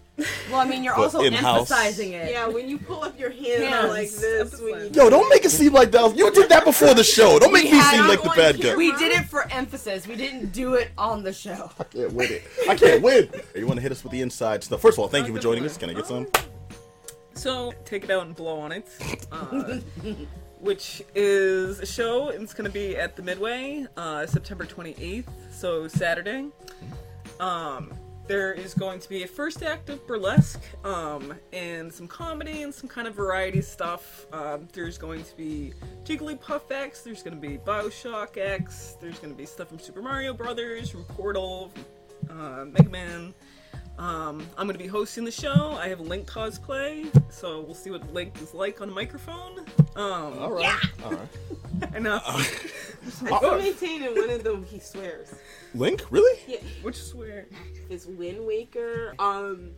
[0.50, 1.70] Well, I mean, you're But also in-house.
[1.70, 2.30] emphasizing it.
[2.32, 3.88] Yeah, when you pull up your hand Hands.
[3.88, 6.16] like this, when you Yo, don't make it seem like that.
[6.16, 7.38] You did that before the show.
[7.38, 8.74] Don't make We me seem like the on bad guy.
[8.76, 10.06] We did it for emphasis.
[10.06, 11.70] We didn't do it on the show.
[11.78, 12.44] I can't win it.
[12.68, 13.28] I can't win.
[13.52, 14.80] Hey, you want to hit us with the inside stuff?
[14.80, 15.76] First of all, thank you for joining us.
[15.76, 16.26] Can I get some?
[17.34, 18.86] So take it out and blow on it,
[19.32, 19.78] uh,
[20.60, 22.30] which is a show.
[22.30, 26.46] and It's going to be at the Midway, uh, September 28th, so Saturday.
[27.40, 27.92] Um,
[28.26, 32.72] there is going to be a first act of burlesque, um, and some comedy and
[32.72, 34.26] some kind of variety stuff.
[34.32, 35.74] Um, there's going to be
[36.04, 37.02] Jigglypuff X.
[37.02, 38.96] There's going to be Bioshock X.
[39.00, 41.70] There's going to be stuff from Super Mario Brothers, from Portal,
[42.26, 43.34] from, uh, Mega Man.
[43.98, 45.76] Um, I'm going to be hosting the show.
[45.80, 49.60] I have Link cosplay, so we'll see what Link is like on a microphone.
[49.94, 50.76] Um, All right.
[51.04, 51.28] All right.
[51.94, 52.20] I know.
[52.24, 52.42] I
[53.08, 55.32] still maintain in one of them he swears.
[55.74, 56.38] Link, really?
[56.48, 57.46] Yeah, Which swear.
[57.88, 59.14] it's Wind Waker.
[59.20, 59.70] Um,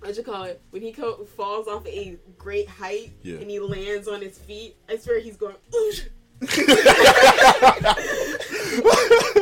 [0.00, 0.62] what you call it?
[0.70, 3.36] When he co- falls off a great height Yeah.
[3.38, 5.56] and he lands on his feet, I swear he's going.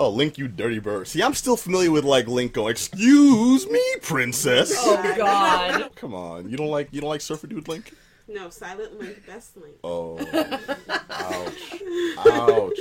[0.00, 0.04] Oosh.
[0.04, 1.08] Oh, Link, you dirty bird.
[1.08, 5.90] See, I'm still familiar with like Link going, "Excuse me, princess." Oh God.
[5.94, 7.92] Come on, you don't like you don't like Surfer Dude Link?
[8.26, 9.76] No, Silent Link, best Link.
[9.84, 10.18] Oh,
[11.10, 11.82] ouch,
[12.18, 12.78] ouch.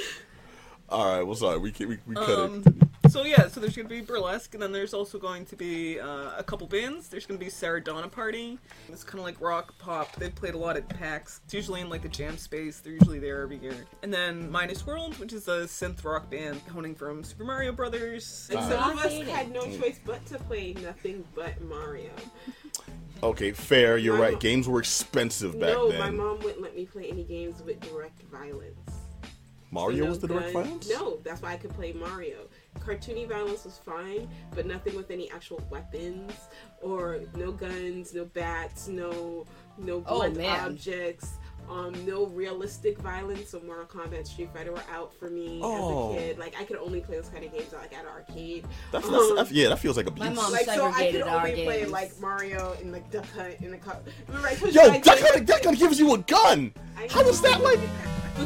[0.91, 3.11] All right, well, sorry, we can, we, we cut Um, it.
[3.11, 5.99] So yeah, so there's going to be burlesque, and then there's also going to be
[5.99, 7.09] uh, a couple bands.
[7.09, 8.59] There's going to be Sarah Donner Party.
[8.87, 10.15] It's kind of like rock pop.
[10.17, 11.41] They've played a lot at PAX.
[11.45, 12.79] It's usually in like the jam space.
[12.81, 13.73] They're usually there every year.
[14.03, 18.49] And then Minus World, which is a synth rock band honing from Super Mario Brothers.
[18.51, 22.11] And some of us had no choice but to play nothing but Mario.
[23.23, 23.97] Okay, fair.
[23.97, 24.31] You're My right.
[24.33, 25.99] mom- Games were expensive back no, then.
[25.99, 28.98] No, my mom wouldn't let me play any games with direct violence.
[29.71, 30.89] Mario No was the direct gun- violence.
[30.89, 32.47] No, that's why I could play Mario.
[32.79, 36.31] Cartoony violence was fine, but nothing with any actual weapons
[36.81, 39.45] or no guns, no bats, no
[39.77, 40.59] no Oh, blunt man.
[40.59, 41.33] objects.
[41.69, 43.51] Um, no realistic violence.
[43.51, 46.13] So Mortal Kombat, Street Fighter were out for me Oh.
[46.15, 46.39] as a kid.
[46.39, 48.65] Like I could only play those kind of games like at an arcade.
[48.91, 49.69] That's, that's, Um, that's yeah.
[49.69, 50.27] That feels like abuse.
[50.29, 51.91] My mom- like so, I could segregated our only play games.
[51.91, 54.03] like Mario and like Duck Hunt in the cup.
[54.27, 56.73] Remember I told Yo, you I Duck Hunt, Duck Hunt gives you a gun.
[56.97, 57.65] I How does that know.
[57.65, 57.79] like?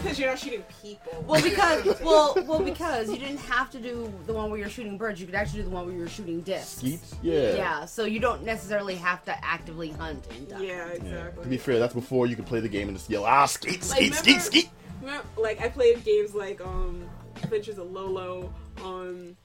[0.02, 1.24] Because you're not shooting people.
[1.28, 4.98] Well, because well, well, because you didn't have to do the one where you're shooting
[4.98, 5.20] birds.
[5.20, 6.78] You could actually do the one where you're shooting discs.
[6.78, 7.16] Skeets?
[7.22, 7.56] Yeah.
[7.56, 11.04] Yeah, so you don't necessarily have to actively hunt in Duck yeah, Hunt.
[11.04, 11.10] Yeah.
[11.12, 11.44] exactly.
[11.44, 13.82] To be fair, that's before you could play the game and just yell, ah, skeet,
[13.90, 14.70] Like, skeet, skeet, remember- skeet.
[15.38, 17.08] Like I played games like um
[17.44, 19.36] Adventures of Lolo, um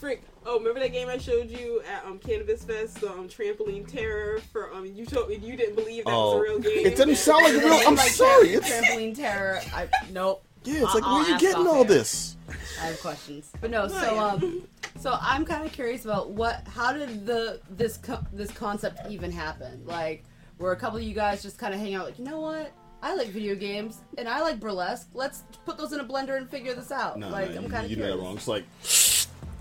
[0.00, 0.22] Frick.
[0.50, 4.40] Oh, remember that game I showed you at um Cannabis Fest, the um Trampoline Terror
[4.50, 6.86] for um you told me you didn't believe that was Oh, a real game.
[6.86, 7.80] it doesn't sound like a real.
[7.86, 8.48] I'm Like sorry.
[8.48, 9.60] tram- It's, trampoline terror.
[9.74, 10.42] I, nope.
[10.64, 11.84] yeah, it's like I'll where are you getting all air.
[11.84, 12.36] this?
[12.80, 13.50] I have questions.
[13.60, 14.66] But no, Oh, so um,
[14.98, 19.30] so I'm kind of curious about what, how did the this co- this concept even
[19.30, 19.82] happen?
[19.84, 20.24] Like,
[20.58, 22.72] were a couple of you guys just kind of hang out, like, you know what?
[23.02, 25.08] I like video games and I like burlesque.
[25.12, 27.18] Let's put those in a blender and figure this out.
[27.18, 28.16] No, like, no, I'm you, kind of you did curious.
[28.18, 28.36] that wrong.
[28.36, 28.64] It's like,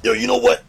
[0.04, 0.64] yo, you know what?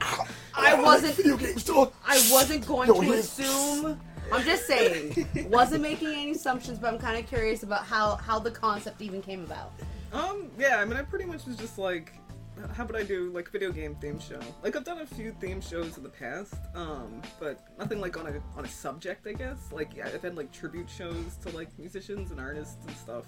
[0.00, 1.14] I wasn't.
[1.14, 1.92] video games, dog.
[2.06, 4.00] I wasn't going Yo, to here's- assume.
[4.30, 8.38] I'm just saying, wasn't making any assumptions, but I'm kind of curious about how how
[8.38, 9.72] the concept even came about.
[10.12, 12.12] Um, yeah, I mean, I pretty much was just like,
[12.74, 14.38] how would I do like video game theme show?
[14.62, 18.26] Like I've done a few theme shows in the past, um, but nothing like on
[18.26, 19.56] a on a subject, I guess.
[19.72, 23.24] Like yeah, I've had like tribute shows to like musicians and artists and stuff.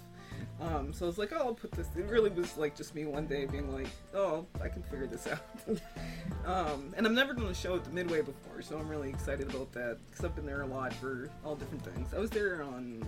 [0.61, 1.87] Um, so I was like, oh, I'll put this.
[1.97, 5.27] It really was like just me one day being like, oh, I can figure this
[5.27, 5.41] out.
[6.45, 9.53] um, and I've never done a show at the Midway before, so I'm really excited
[9.53, 12.13] about that because I've been there a lot for all different things.
[12.13, 13.03] I was there on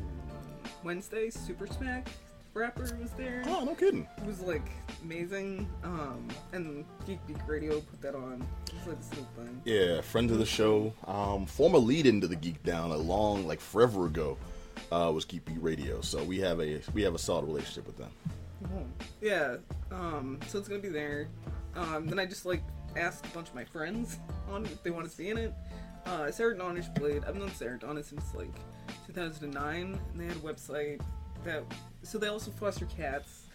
[0.83, 1.29] Wednesday.
[1.29, 2.07] Super Smack
[2.53, 3.43] rapper was there.
[3.47, 4.07] Oh, no kidding.
[4.17, 4.69] It was like
[5.01, 5.67] amazing.
[5.83, 8.45] Um, and Geek Beat Radio put that on.
[8.67, 9.61] It was like this little thing.
[9.65, 13.59] Yeah, friend of the show, um, former lead into the Geek Down a long, like
[13.59, 14.37] forever ago,
[14.91, 16.01] uh, was Geek Beat Radio.
[16.01, 18.11] So we have a we have a solid relationship with them.
[19.21, 19.57] Yeah.
[19.91, 21.27] Um, so it's gonna be there.
[21.75, 22.63] Um, then I just like
[22.95, 24.19] asked a bunch of my friends
[24.49, 25.53] on if they want to be in it.
[26.05, 27.23] Uh, Sarah Donner's played.
[27.25, 28.53] I've known Sarah Donner since like
[29.07, 31.01] 2009, and they had a website
[31.45, 31.63] that.
[32.03, 33.47] So they also foster cats,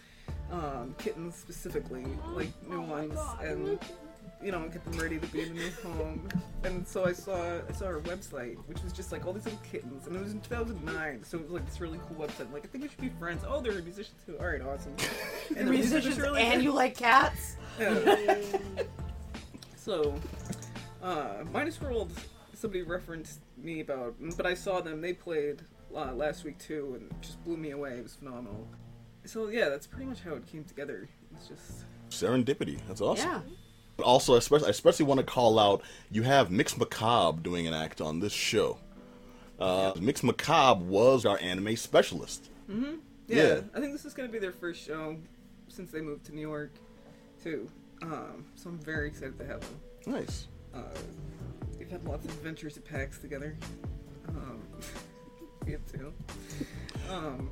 [0.51, 3.79] um, kittens specifically, like new ones, and
[4.41, 6.27] you know get them ready to be in a new home.
[6.63, 9.59] And so I saw I saw her website, which was just like all these little
[9.71, 11.23] kittens, and it was in 2009.
[11.23, 12.51] So it was like this really cool website.
[12.51, 13.43] Like I think we should be friends.
[13.47, 14.37] Oh, they're a musician too.
[14.39, 14.95] All right, awesome.
[15.57, 16.63] And the Musicians really and good.
[16.63, 17.55] you like cats?
[17.79, 18.35] Yeah.
[19.75, 20.13] So,
[21.01, 22.11] uh, Minus World,
[22.53, 25.01] somebody referenced me about, but I saw them.
[25.01, 25.61] They played
[25.95, 27.97] uh, last week too, and just blew me away.
[27.97, 28.67] It was phenomenal.
[29.25, 31.07] So yeah, that's pretty much how it came together.
[31.35, 32.79] It's just Serendipity.
[32.87, 33.29] That's awesome.
[33.29, 33.41] Yeah.
[34.01, 35.81] Also, especially, I especially want to call out
[36.11, 38.77] you have Mix Macabre doing an act on this show.
[39.59, 42.49] Uh, Mix Macabre was our anime specialist.
[42.67, 42.75] yeah,
[43.27, 43.61] Yeah.
[43.75, 45.17] I think this is gonna be their first show
[45.67, 46.71] since they moved to New York,
[47.43, 47.69] too.
[48.01, 49.79] Um, so I'm very excited to have them.
[50.05, 50.47] Nice.
[50.73, 50.81] Uh,
[51.77, 53.57] we've had lots of adventures at PAX together.
[54.29, 54.61] Um,
[55.65, 56.13] we have two.
[57.09, 57.49] Um,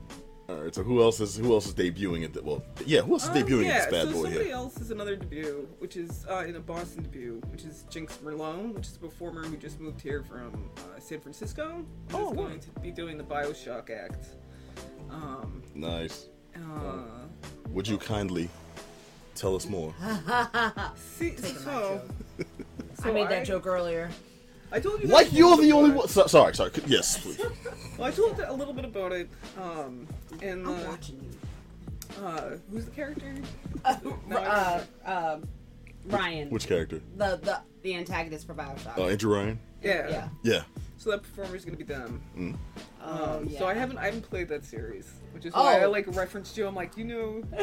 [0.49, 0.73] All right.
[0.73, 2.63] So who else is who else is debuting at the well?
[2.85, 4.53] Yeah, who else is Um, debuting yeah, at this bad so boy somebody here?
[4.53, 8.73] else is another debut, which is uh, in a Boston debut, which is Jinx Merlot,
[8.73, 11.85] which is a performer who just moved here from uh, San Francisco.
[12.11, 12.47] Who's Oh, wow.
[12.47, 14.27] going to be doing the Bioshock act.
[15.09, 16.27] Um, Nice.
[16.55, 17.25] uh,
[17.71, 18.49] Would you kindly
[19.35, 19.93] tell us more?
[20.95, 22.01] see, Taking so,
[23.03, 24.09] I made that joke earlier.
[24.71, 25.07] I told you.
[25.07, 26.07] Like you're the only one.
[26.07, 26.71] So, sorry, sorry.
[26.87, 27.39] Yes, please.
[27.97, 29.29] Well, I told a little bit about it.
[29.61, 30.07] Um,
[30.41, 32.23] in I'm the watching you.
[32.25, 33.33] uh, who's the character?
[33.85, 33.95] Uh,
[34.27, 35.39] No, uh, uh,
[36.05, 37.01] Ryan, Which character?
[37.15, 38.97] the the the antagonist for Bioshock.
[38.97, 39.59] Uh, Andrew Ryan.
[39.83, 40.09] Yeah.
[40.09, 40.29] yeah.
[40.43, 40.61] Yeah.
[40.97, 42.21] So that performer is gonna be them.
[43.01, 43.59] Oh, Um, yeah.
[43.59, 45.91] So I haven't I haven't played that series, which is why I Oh.
[45.91, 46.65] like referenced you.
[46.67, 47.43] I'm like, you know,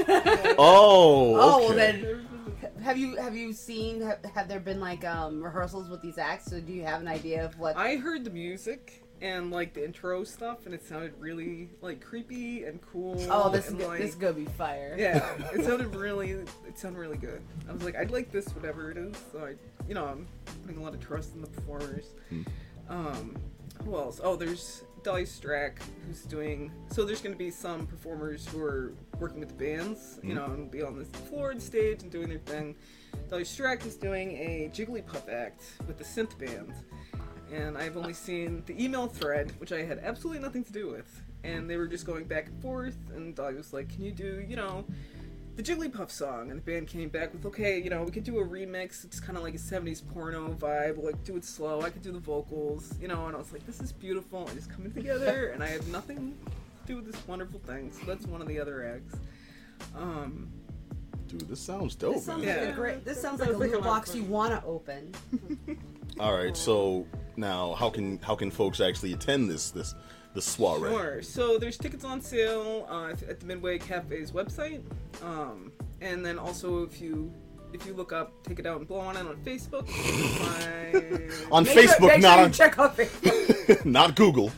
[0.58, 1.34] Oh.
[1.36, 2.26] Oh, well then,
[2.82, 4.00] have you have you seen?
[4.02, 6.46] Have, have there been like um rehearsals with these acts?
[6.46, 7.76] So do you have an idea of what?
[7.76, 12.64] I heard the music and like the intro stuff, and it sounded really like creepy
[12.64, 13.16] and cool.
[13.30, 14.94] oh, this is and, go- like, this is gonna be fire.
[14.98, 17.42] yeah, it sounded really it sounded really good.
[17.68, 19.14] I was like, I'd like this whatever it is.
[19.32, 19.54] So I,
[19.88, 20.26] you know, I'm
[20.62, 22.06] putting a lot of trust in the performers.
[22.88, 23.36] Um,
[23.84, 24.20] who else?
[24.22, 26.72] Oh, there's Dolly Strack who's doing.
[26.90, 30.46] So there's going to be some performers who are working with the bands, you know,
[30.46, 32.74] and be on the floor and stage and doing their thing.
[33.28, 36.72] Dolly Strack is doing a Jigglypuff act with the synth band,
[37.52, 41.22] and I've only seen the email thread, which I had absolutely nothing to do with.
[41.44, 44.44] And they were just going back and forth, and Dolly was like, "Can you do,
[44.48, 44.86] you know?"
[45.56, 48.38] The Jigglypuff song, and the band came back with, okay, you know, we could do
[48.38, 49.04] a remix.
[49.04, 51.02] It's kind of like a 70s porno vibe.
[51.02, 51.82] Like, do it slow.
[51.82, 54.56] I could do the vocals, you know, and I was like, this is beautiful, and
[54.56, 57.92] it's coming together, and I have nothing to do with this wonderful thing.
[57.92, 59.14] So that's one of the other acts.
[59.96, 60.48] Um,
[61.28, 62.56] Dude, this sounds dope, This sounds man.
[62.58, 62.72] like Yeah.
[62.72, 63.04] a great.
[63.04, 65.12] This sounds like a Sounds like a loot lot of box you want to open.
[66.20, 66.56] All right.
[66.56, 69.94] So now, how can how can folks actually attend this this
[70.34, 70.90] this soiree?
[70.90, 71.22] Sure.
[71.22, 74.82] So there's tickets on sale uh, at the Midway Cafe's website,
[75.22, 77.32] um, and then also if you
[77.72, 81.28] if you look up "Take It Out and Blow on It" on Facebook, you can
[81.30, 83.84] find- On Make sure- Facebook, make not sure on check out Facebook.
[83.98, 84.52] not Google.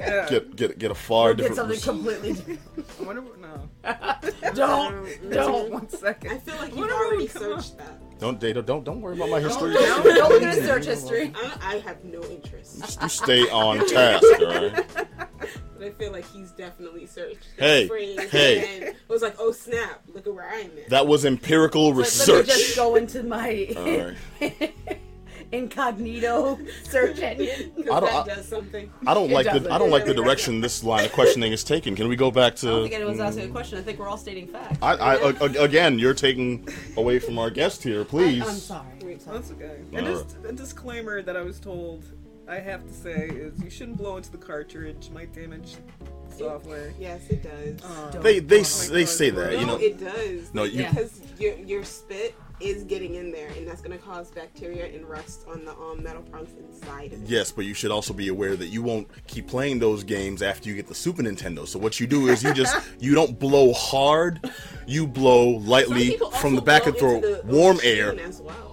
[0.00, 0.26] yeah.
[0.28, 1.56] Get get get a far Get different.
[1.56, 1.84] something res-
[2.20, 2.32] completely.
[2.56, 2.60] different.
[3.00, 3.68] I wonder what, no.
[4.54, 5.70] Don't don't.
[5.70, 6.32] One second.
[6.32, 7.62] I feel like you've already would come up.
[7.62, 7.98] searched that.
[8.18, 8.62] Don't data.
[8.62, 9.74] Don't don't worry about my history.
[9.74, 11.32] Don't, don't look at his search history.
[11.36, 14.86] I, I have no interest, you stay on task, all right?
[15.78, 17.46] but I feel like he's definitely searched.
[17.58, 18.84] that Hey, hey.
[18.86, 20.02] and was like, "Oh snap!
[20.14, 23.68] Look at where I'm at." That was empirical Let, let me just go into my
[23.76, 23.84] All
[24.40, 24.74] right.
[25.52, 27.72] incognito search engine.
[27.78, 28.90] I don't- that I- does something.
[29.06, 29.72] I don't like the doesn't.
[29.72, 31.94] I don't like the direction this line of questioning is taken.
[31.96, 32.96] Can we go back I don't think to?
[32.96, 33.78] anyone's asking a question.
[33.78, 34.78] I think we're all stating facts.
[34.82, 38.42] I, I a- a- again, you're taking away from our guest here, please.
[38.46, 38.86] I'm sorry.
[39.02, 39.38] I'm sorry.
[39.38, 39.76] That's okay.
[39.92, 40.24] And Alright.
[40.24, 42.04] just a disclaimer that I was told
[42.48, 45.10] I have to say is you shouldn't blow into the cartridge.
[45.12, 45.76] Might damage
[46.30, 46.92] the software.
[46.98, 47.84] Yes, it does.
[48.14, 49.44] Um, They they oh s- they say bro.
[49.44, 49.76] that, no, you know.
[49.78, 50.54] it does.
[50.54, 50.90] No, you- Yeah.
[50.90, 55.06] because your your spit is getting in there, and that's going to cause bacteria and
[55.06, 57.28] rust on the um, metal prongs inside of it.
[57.28, 60.68] Yes, but you should also be aware that you won't keep playing those games after
[60.68, 61.66] you get the Super Nintendo.
[61.66, 64.50] So what you do is you just you don't blow hard,
[64.86, 68.65] you blow lightly from the back and throw warm air, well.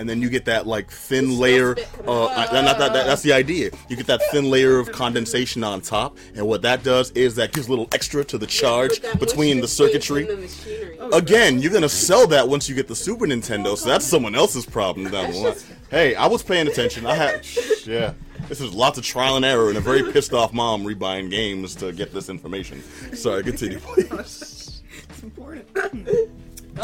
[0.00, 1.74] And then you get that like thin It's layer.
[1.76, 3.70] still spit Uh, not that, that- that's the idea.
[3.88, 7.52] You get that thin layer of condensation on top, and what that does is that
[7.52, 10.24] gives a little extra to the charge But between the moisture stays in circuitry.
[10.24, 10.98] the machinery.
[11.12, 14.66] Again, you're gonna sell that once you get the Super Nintendo, so that's someone else's
[14.66, 15.54] problem down the line.
[15.90, 17.04] Hey, I was paying attention.
[17.06, 17.46] I had,
[17.84, 18.14] yeah.
[18.48, 21.74] This is lots of trial and error, and a very pissed off mom rebuying games
[21.76, 22.82] to get this information.
[23.14, 24.82] Sorry, continue, please.
[25.08, 25.68] it's important.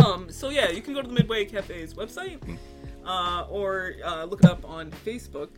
[0.04, 2.38] um, so yeah, you can go to the Midway Cafe's website,
[3.06, 5.48] uh, or uh, look it up on Facebook,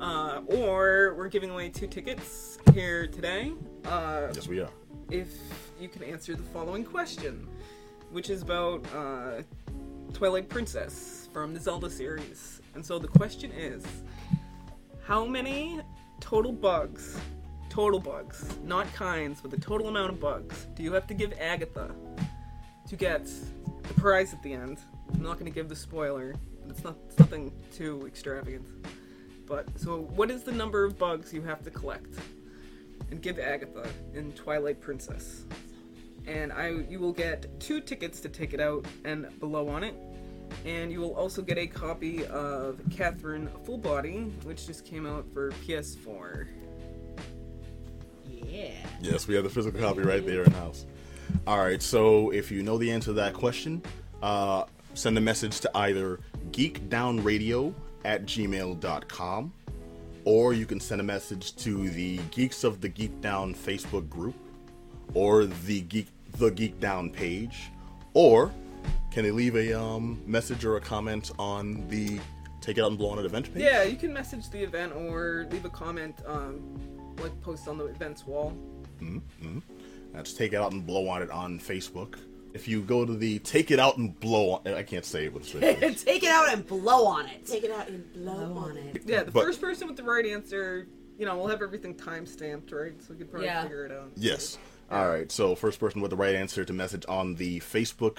[0.00, 3.52] uh, or we're giving away two tickets here today.
[3.84, 4.70] Uh, Yes, we are.
[5.10, 5.28] if
[5.80, 7.48] you can answer the following question,
[8.10, 9.42] which is about uh,
[10.12, 12.60] Twilight Princess from the Zelda series.
[12.74, 13.84] And so the question is
[15.04, 15.80] how many
[16.20, 17.18] total bugs,
[17.68, 21.32] total bugs, not kinds, but the total amount of bugs, do you have to give
[21.40, 21.94] Agatha
[22.88, 23.26] to get
[23.82, 24.78] the prize at the end?
[25.14, 26.34] I'm not going to give the spoiler,
[26.70, 28.66] it's not it's nothing too extravagant.
[29.46, 32.14] but so what is the number of bugs you have to collect
[33.10, 35.44] and give Agatha in Twilight Princess?
[36.26, 39.94] And I, you will get two tickets to take it out and below on it,
[40.66, 45.24] and you will also get a copy of Catherine Full Body, which just came out
[45.32, 46.48] for PS4.
[48.26, 48.72] Yeah.
[49.00, 50.84] Yes, we have the physical copy right there in house.
[51.46, 53.82] All right, so if you know the answer to that question,
[54.22, 54.64] uh,
[54.94, 56.20] send a message to either
[56.52, 57.74] geekdownradio
[58.04, 59.52] at gmail.com
[60.24, 64.34] or you can send a message to the Geeks of the Geek Down Facebook group
[65.14, 67.70] or the Geek the Geek Down page
[68.14, 68.52] or
[69.10, 72.20] can they leave a um, message or a comment on the
[72.60, 73.62] Take It Out and Blow on It event page?
[73.62, 76.60] Yeah, you can message the event or leave a comment, um,
[77.20, 78.56] like post on the event's wall.
[80.12, 82.16] That's Take It Out and Blow on It on Facebook.
[82.54, 85.32] If you go to the Take It Out and Blow on I can't say it
[85.32, 86.02] with straight face.
[86.04, 87.46] Take it out and blow on it.
[87.46, 88.96] Take it out and blow, blow on on it.
[88.96, 89.02] it.
[89.06, 90.88] Yeah, the But- first person with the right answer,
[91.18, 92.94] you know, we'll have everything time stamped, right?
[93.02, 93.62] So we could probably Yeah.
[93.62, 94.10] figure it out.
[94.16, 94.56] Yes.
[94.90, 95.30] All right.
[95.30, 98.18] So first person with the right answer to message on the Facebook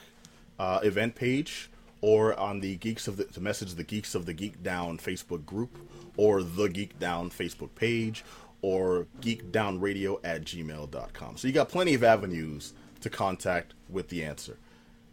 [0.59, 1.69] uh, event page,
[2.01, 5.45] or on the Geeks of the to message the Geeks of the Geek Down Facebook
[5.45, 5.77] group,
[6.17, 8.23] or the Geek Down Facebook page,
[8.61, 11.37] or geekdownradio at gmail.com.
[11.37, 14.57] So you got plenty of avenues to contact with the answer.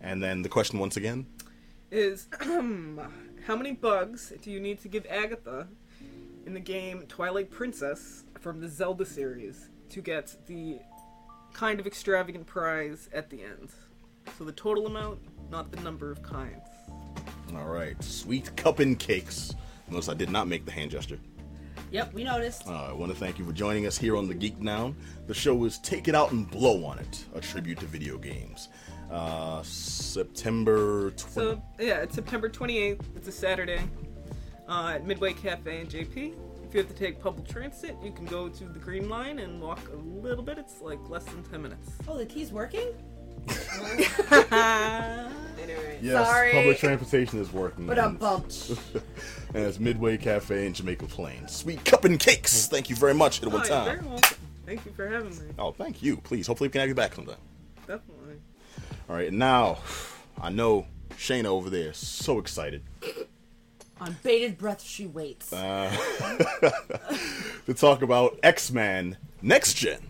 [0.00, 1.26] And then the question once again.
[1.90, 5.68] Is how many bugs do you need to give Agatha
[6.44, 10.78] in the game Twilight Princess from the Zelda series to get the
[11.52, 13.70] kind of extravagant prize at the end?
[14.36, 15.20] So the total amount,
[15.50, 16.68] not the number of kinds.
[17.54, 18.02] All right.
[18.02, 19.54] Sweet CuppinCakes.
[19.88, 21.18] Notice I did not make the hand gesture.
[21.90, 22.66] Yep, we noticed.
[22.66, 24.96] Uh, I want to thank you for joining us here on the Geek Down.
[25.28, 28.68] The show is Take It Out and Blow on It, a tribute to video games.
[29.10, 31.16] Uh, September 20.
[31.32, 33.00] So yeah, it's September 28th.
[33.14, 33.80] It's a Saturday
[34.68, 36.34] uh, at Midway Cafe in JP.
[36.64, 39.62] If you have to take public transit, you can go to the Green Line and
[39.62, 40.58] walk a little bit.
[40.58, 41.90] It's like less than 10 minutes.
[42.08, 42.88] Oh, the key's working?
[43.48, 45.28] I
[45.66, 45.98] know, right?
[46.02, 46.52] yes, sorry.
[46.52, 47.86] public transportation is working.
[47.86, 48.72] But I'm bumped.
[49.56, 51.48] and it's Midway Cafe in Jamaica Plain.
[51.48, 52.68] Sweet CuppinCakes.
[52.68, 53.40] Thank you very much.
[53.42, 53.84] At Oh, one you're time.
[53.86, 54.38] very welcome.
[54.66, 55.54] Thank you for having me.
[55.58, 56.18] Oh, thank you.
[56.18, 57.36] Please, hopefully we can have you back sometime.
[57.86, 58.34] Definitely.
[59.08, 59.78] All right, now
[60.42, 62.82] I know Shayna over there is so excited
[64.00, 65.50] On bated breath, she waits.
[65.54, 65.90] Uh,
[67.66, 70.00] to talk about X Men Next Gen.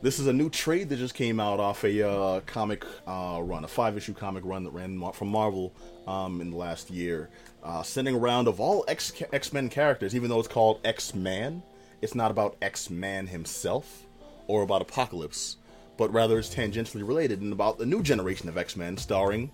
[0.00, 3.62] This is a new trade that just came out off a uh, comic uh, run,
[3.62, 5.72] a five issue comic run that ran from Marvel
[6.08, 7.30] um, in the last year.
[7.62, 11.62] Uh, sending around of all X X Men characters, even though it's called X Man,
[12.00, 14.02] it's not about X Man himself
[14.48, 15.58] or about Apocalypse,
[15.96, 19.50] but rather it's tangentially related and about the new generation of X Men starring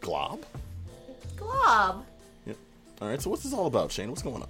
[0.00, 0.44] Glob.
[1.36, 2.04] Glob.
[2.46, 2.56] Yep.
[3.00, 4.10] All right, so what's this all about, Shane?
[4.10, 4.48] What's going on?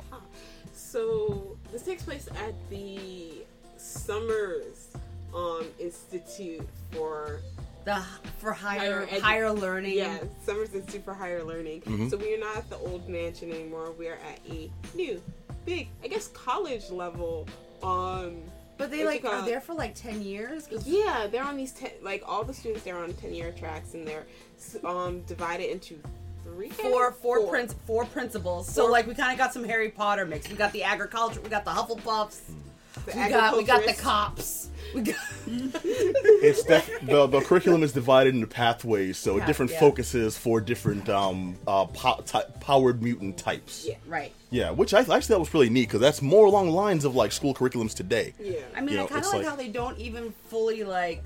[0.75, 3.45] So this takes place at the
[3.77, 4.89] Summers
[5.35, 7.41] um, Institute for
[7.85, 8.03] The
[8.39, 9.97] for higher Higher higher, learning.
[9.97, 11.81] yeah Summers Institute for Higher Learning.
[11.83, 12.09] Mm-hmm.
[12.09, 13.93] So we are not at the old mansion anymore.
[13.99, 15.23] We are at a new,
[15.67, 17.47] big, I guess, college level.
[17.83, 18.43] Um,
[18.79, 20.67] But they like are there for like ten years.
[20.87, 22.85] yeah, they're on these ten, like all the students.
[22.85, 24.25] They're on ten year tracks, and they're
[24.85, 25.99] um divided into
[26.43, 26.71] three.
[26.71, 27.49] Four, four, four.
[27.51, 28.67] prince, four principals.
[28.67, 30.49] So like we kind of got some Harry Potter mix.
[30.49, 32.41] We got the agriculture, we got the Hufflepuffs,
[33.07, 34.71] The we got we got the cops.
[34.95, 35.17] We got
[35.47, 39.81] it's def- the the curriculum is divided into pathways, so Yeah, different yeah.
[39.81, 43.87] focuses for different um uh po- ty- powered mutant types.
[43.89, 43.97] Yeah.
[44.07, 44.33] right.
[44.51, 47.15] Yeah, which I actually thought was really neat because that's more along the lines of
[47.17, 48.35] like school curriculums today.
[48.39, 48.61] Yeah.
[48.77, 51.25] I mean, You I kind of like, like- how they don't even fully like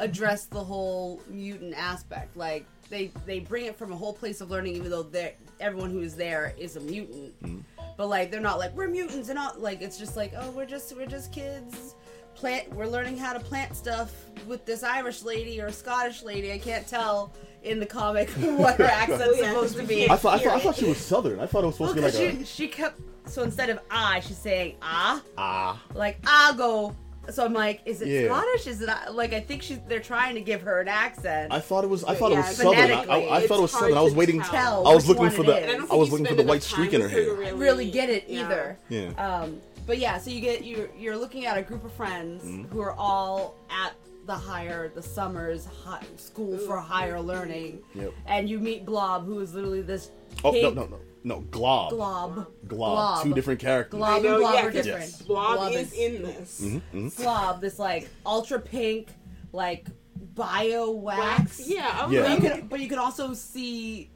[0.00, 2.36] address the whole mutant aspect.
[2.36, 5.90] Like they they bring it from a whole place of learning, even though they everyone
[5.90, 7.40] who is there is a mutant.
[7.42, 7.60] Mm-hmm.
[7.96, 10.66] But like they're not like we're mutants and not like it's just like oh we're
[10.66, 11.94] just we're just kids.
[12.34, 14.12] Plant we're learning how to plant stuff
[14.46, 16.52] with this Irish lady or Scottish lady.
[16.52, 17.32] I can't tell
[17.62, 20.10] in the comic what her accent's yeah, supposed to be.
[20.10, 21.38] I thought I thought, I thought she was southern.
[21.38, 23.42] I thought it was supposed Well, to be like because a she, she kept so
[23.42, 25.80] instead of I, she's saying ah ah.
[25.94, 26.96] like I'll go.
[27.30, 28.26] So I'm like, is it Yeah.
[28.26, 28.66] Scottish?
[28.66, 31.52] Is it like I think she's they're trying to give her an accent.
[31.52, 32.90] I thought it was I thought it was southern.
[32.90, 33.92] I, I, I thought it was southern.
[33.92, 34.40] I hard was to waiting.
[34.42, 37.00] tell I was looking for the I I was looking for the white streak in
[37.00, 37.34] her with her to hair.
[37.36, 38.40] really, really get it yeah.
[38.44, 38.78] either.
[38.88, 39.08] Yeah.
[39.16, 42.64] Um, but yeah, so you get you're you're looking at a group of friends Mm-hmm.
[42.72, 43.92] who are all at
[44.26, 48.12] the higher the summers hi, school for higher learning, Yep.
[48.26, 50.10] and you meet Glob, who is literally this
[50.42, 53.98] Oh pig- no no no glob Glob glob two different characters.
[53.98, 55.04] Glob I know, and Glob yeah, are 'cause different.
[55.10, 55.22] Yes.
[55.22, 56.60] Blob is in this.
[56.62, 57.08] Mm-hmm.
[57.22, 59.08] Glob, this like ultra pink,
[59.52, 59.86] like
[60.34, 61.38] bio wax.
[61.38, 61.68] Wax.
[61.68, 61.88] Yeah.
[62.06, 62.22] I Yeah.
[62.22, 64.10] But you can, but you can also see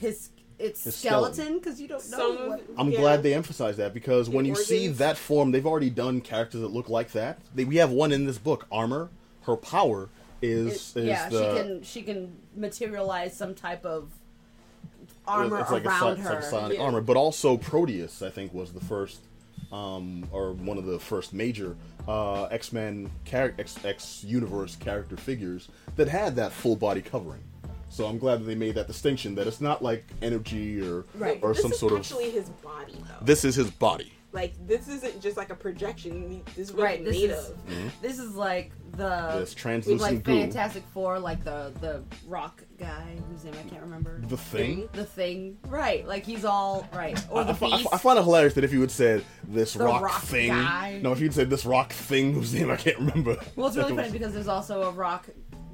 [0.00, 1.58] his it's, It's skeleton skeleton.
[1.58, 2.64] because you don't know Some what.
[2.78, 3.00] I'm yeah.
[3.00, 6.62] glad they emphasize that because when The you see that form, they've already done characters
[6.62, 7.38] that look like that.
[7.54, 9.10] They, we have one in this book, Armor.
[9.42, 10.08] Her power
[10.40, 14.10] is, It- is yeah, the, she can she can materialize some type of
[15.28, 16.34] armor it's like a, around si- it's her.
[16.36, 16.84] like sonic Yeah.
[16.84, 19.20] armor, but also Proteus, I think, was the first,
[19.72, 21.76] um, or one of the first major
[22.08, 27.42] uh, X Men char- X X universe character figures that had that full body covering.
[27.88, 31.38] So I'm glad that they made that distinction that it's not like energy or Right.
[31.42, 31.98] or this some is sort of.
[32.00, 33.24] actually his body though.
[33.24, 34.12] This is his body.
[34.36, 36.42] Like this isn't just like a projection.
[36.54, 37.66] This is what Right, this made is- of.
[37.66, 37.88] Mm-hmm.
[38.02, 40.40] This is like the This with translucent like goo.
[40.40, 44.20] Fantastic Four, like the the rock guy whose name I can't remember.
[44.28, 44.88] The thing.
[44.92, 46.06] The thing, right?
[46.06, 47.88] Like he's all right, or I, the I, fi- I beast.
[47.92, 51.00] I find it hilarious that if you had said this The rock, rock thing, guy.
[51.02, 53.36] no, if you'd said this rock thing whose name I can't remember.
[53.56, 55.26] well, it's really funny because there's also a rock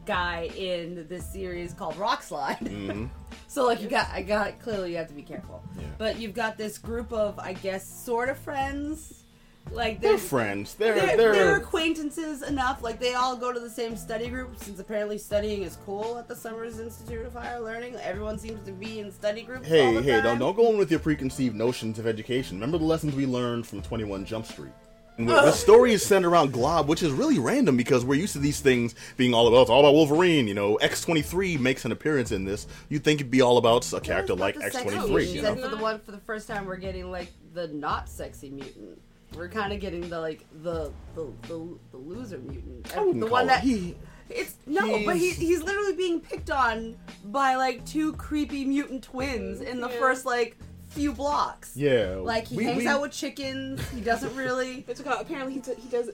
[0.06, 2.58] guy in this series called Rock Slide.
[2.60, 3.08] Mhm.
[3.48, 5.62] So like you got, I got clearly you have to be careful.
[5.76, 5.84] Yeah.
[5.98, 9.24] But you've got this group of, I guess, sort of friends.
[9.70, 10.74] Like They're they're friends.
[10.74, 12.82] They're they're, they're, they're acquaintances enough.
[12.82, 16.28] Like they all go to the same study group since apparently studying is cool at
[16.28, 17.94] the Summers Institute of Higher Learning.
[17.96, 19.66] Everyone seems to be in study groups.
[19.66, 20.22] all Hey, hey, time.
[20.24, 22.56] don't don't go in with your preconceived notions of education.
[22.56, 24.72] Remember the lessons we learned from Twenty One Jump Street.
[25.18, 28.32] And the, the story is centered around Glob, which is really random because we're used
[28.32, 30.48] to these things being all about it's all about Wolverine.
[30.48, 32.66] You know, X twenty three makes an appearance in this.
[32.88, 35.06] You'd think it'd be all about a character like X twenty three.
[35.08, 37.68] twenty sexy You know, for the one for the first time, we're getting like the
[37.68, 39.00] not sexy mutant.
[39.34, 42.90] We're kind of getting the like the the the, the loser mutant.
[42.96, 43.96] I the call one that he-
[44.30, 46.96] it's no, but he, he's- he's literally being picked on
[47.26, 49.98] by like two creepy mutant twins in the Yeah.
[49.98, 50.56] first like
[50.92, 51.72] few blocks.
[51.76, 53.80] yeah, Like he we- hangs we- out with chickens.
[53.90, 54.84] He doesn't really.
[54.88, 56.10] It's called, apparently he, d- he does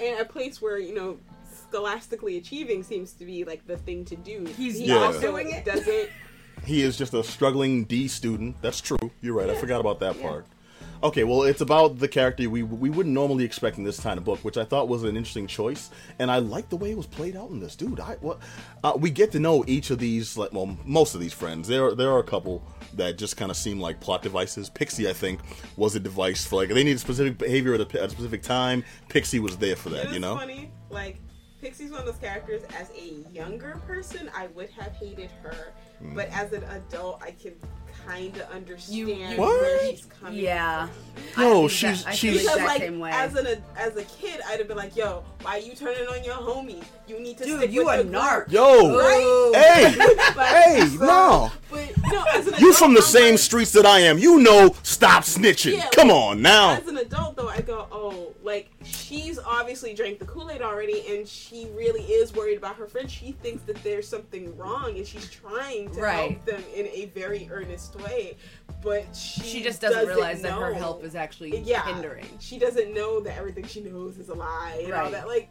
[0.00, 1.18] in a place where you know
[1.70, 4.44] scholastically achieving seems to be like the thing to do.
[4.56, 5.64] He's he not also doing it.
[5.64, 6.08] Doesn't
[6.64, 8.56] He is just a struggling D student.
[8.62, 8.98] That's true.
[9.22, 9.48] You're right.
[9.48, 10.22] I forgot about that Yeah.
[10.22, 10.46] part.
[11.00, 14.24] Okay, well, it's about the character we we wouldn't normally expect in this kind of
[14.24, 17.06] book, which I thought was an interesting choice, and I like the way it was
[17.06, 17.76] played out in this.
[17.76, 18.40] Dude, I what
[18.82, 21.68] uh, we get to know each of these, like, well, most of these friends.
[21.68, 24.70] There, there are a couple that just kind of seem like plot devices.
[24.70, 25.38] Pixie, I think,
[25.76, 28.82] was a device for like they needed specific behavior at a, at a specific time.
[29.08, 30.34] Pixie was there for that, It you know.
[30.36, 30.72] funny.
[30.90, 31.18] Like
[31.60, 32.62] Pixie's one of those characters.
[32.76, 35.72] As a younger person, I would have hated her,
[36.02, 36.14] Mm.
[36.14, 37.54] but as an adult, I can
[38.08, 39.60] kind of understand you- What?
[39.60, 40.86] where she's coming Yeah.
[40.86, 40.94] from.
[41.36, 43.10] Oh, I No, feel she's- exact- I feel she's- Because exact like same way.
[43.12, 46.24] as an as a kid, I'd have been like, "Yo, why are you turning on
[46.24, 46.82] your homie?
[47.06, 48.50] You need to Dude, stick you with a the narc.
[48.52, 49.56] Yo, Right?
[49.56, 49.94] hey,
[50.34, 51.52] But- hey, so- no.
[51.70, 51.80] But
[52.12, 54.18] no, as an You adult, from the I'm same like- streets that I am.
[54.18, 55.76] You know, stop snitching.
[55.76, 56.70] Yeah, Come like, on now.
[56.74, 61.04] As an adult, though, I go, oh, like she's obviously drank the Kool Aid already,
[61.08, 63.10] and she really is worried about her friend.
[63.10, 66.14] She thinks that there's something wrong, and she's trying to Right.
[66.32, 68.36] help them in a very earnest way.
[68.82, 72.26] But she She just doesn't, realize that her know- help is actually yeah, hindering.
[72.38, 75.12] She doesn't know that everything she knows is a lie and all Right.
[75.12, 75.26] that.
[75.26, 75.50] Like,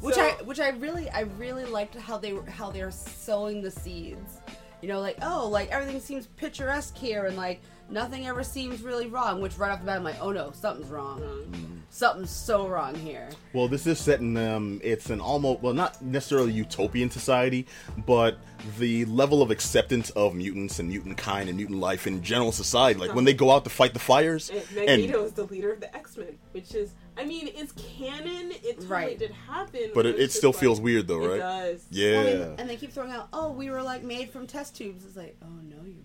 [0.00, 3.62] which so- I which I really I really liked how they were how they're sowing
[3.62, 4.40] the seeds.
[4.82, 7.60] You know, like oh, like everything seems picturesque here, and like
[7.90, 9.40] nothing ever seems really wrong.
[9.40, 11.82] Which right off the bat, I'm like, oh no, something's wrong.
[11.88, 13.28] Something's so wrong here.
[13.54, 17.66] Well, this is set in um, it's an almost well, not necessarily utopian society,
[18.06, 18.38] but
[18.78, 22.98] the level of acceptance of mutants and mutant kind and mutant life in general society.
[23.00, 25.72] Like when they go out to fight the fires, And and Magneto is the leader
[25.72, 28.50] of the X Men, which is, I mean, it's canon.
[28.52, 29.18] It totally Right.
[29.18, 29.90] did happen.
[29.94, 31.26] but it, it still just feels weird though, right?
[31.38, 31.62] It right?
[31.70, 31.86] does.
[31.90, 34.46] Yeah, Well, I mean, and they keep throwing out, oh, we were like made from
[34.46, 35.04] test tubes.
[35.06, 36.02] It's like, oh no, you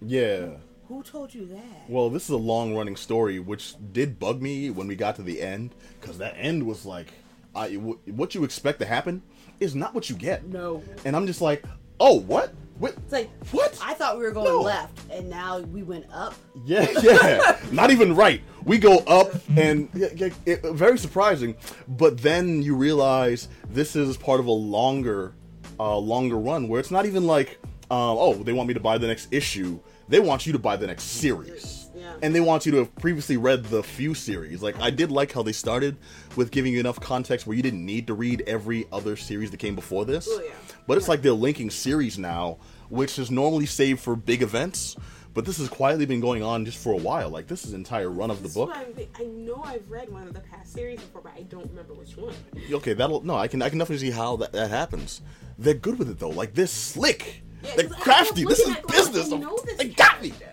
[0.00, 0.10] weren't.
[0.10, 0.56] yeah.
[0.88, 1.88] Who told you that?
[1.88, 5.22] Well, this is a long running story, which did bug me when we got to
[5.22, 7.08] the end, because that end was like,
[7.54, 9.22] I, w- what you expect to happen
[9.58, 10.46] is not what you get.
[10.46, 10.82] no.
[11.04, 11.64] And I'm just like,
[11.98, 12.52] oh, what?
[12.78, 12.92] What?
[12.98, 13.78] It's like What?
[13.82, 14.60] I thought we were going No.
[14.60, 16.34] left, and now we went up.
[16.66, 17.58] Yeah, yeah.
[17.72, 18.42] Not even right.
[18.64, 21.56] We go up, and yeah, yeah, it, very surprising.
[21.88, 25.32] But then you realize this is part of a longer,
[25.80, 27.58] uh, longer run where it's not even like,
[27.90, 29.80] um, oh, they want me to buy the next issue.
[30.08, 32.14] They want you to buy the next series, Yeah.
[32.22, 34.62] and they want you to have previously read the few series.
[34.62, 35.96] Like I did like how they started
[36.36, 39.56] with giving you enough context where you didn't need to read every other series that
[39.58, 40.28] came before this.
[40.30, 40.52] Oh, yeah.
[40.86, 44.96] But it's like they're linking series now, which is normally saved for big events.
[45.34, 47.28] But this has quietly been going on just for a while.
[47.28, 48.70] Like this is entire run of the book.
[48.74, 52.16] I know I've read one of the past series before, but I don't remember which
[52.16, 52.32] one.
[52.72, 53.34] Okay, that'll no.
[53.34, 55.20] I can I can definitely see how that, that happens.
[55.58, 56.30] They're good with it though.
[56.30, 57.42] Like this slick.
[57.62, 58.44] Yeah, They're 'cause crafty.
[58.44, 59.32] This is looking at going, business.
[59.32, 60.30] I know this They got me.
[60.30, 60.52] character.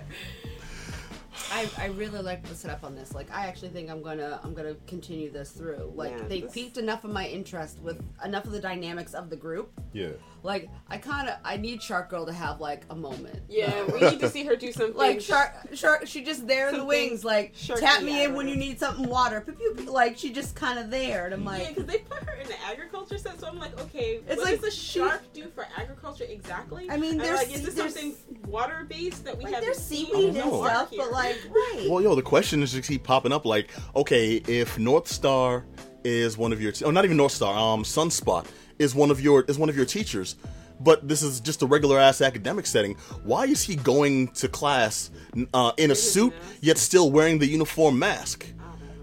[1.51, 3.13] I I, I really like the setup on this.
[3.13, 5.91] Like, I actually think I'm gonna I'm gonna continue this through.
[5.95, 9.29] Like, Yeah, they this- piqued enough of my interest with enough of the dynamics of
[9.29, 9.71] the group.
[9.93, 10.09] Yeah.
[10.41, 13.39] Like, I kind of I need Shark Girl to have like a moment.
[13.47, 14.97] Yeah, we need to see her do something.
[14.97, 16.07] Like shark, shark.
[16.07, 17.23] She just there in the wings.
[17.23, 19.45] Like tap me in when you need something water.
[19.85, 22.47] Like she just kind of there, and I'm like, Yeah, because they put her in
[22.47, 25.49] the agriculture set, so I'm like, okay, It's what like does a she- shark do
[25.49, 26.89] for agriculture exactly?
[26.89, 28.15] I mean, there's- like, is this there's- something
[28.47, 30.99] water based that we like haven't there's seaweed and stuff, here?
[31.03, 31.87] but like, right.
[31.89, 33.45] Well, yo, the question is just keep popping up.
[33.45, 35.65] Like, okay, if North Star
[36.03, 38.45] is one of your, oh, not even North Star, um, Sunspot
[38.79, 40.35] is one of your is one of your teachers,
[40.79, 42.95] but this is just a regular ass academic setting.
[43.23, 45.11] Why is he going to class
[45.53, 48.47] uh, in a suit yet still wearing the uniform mask?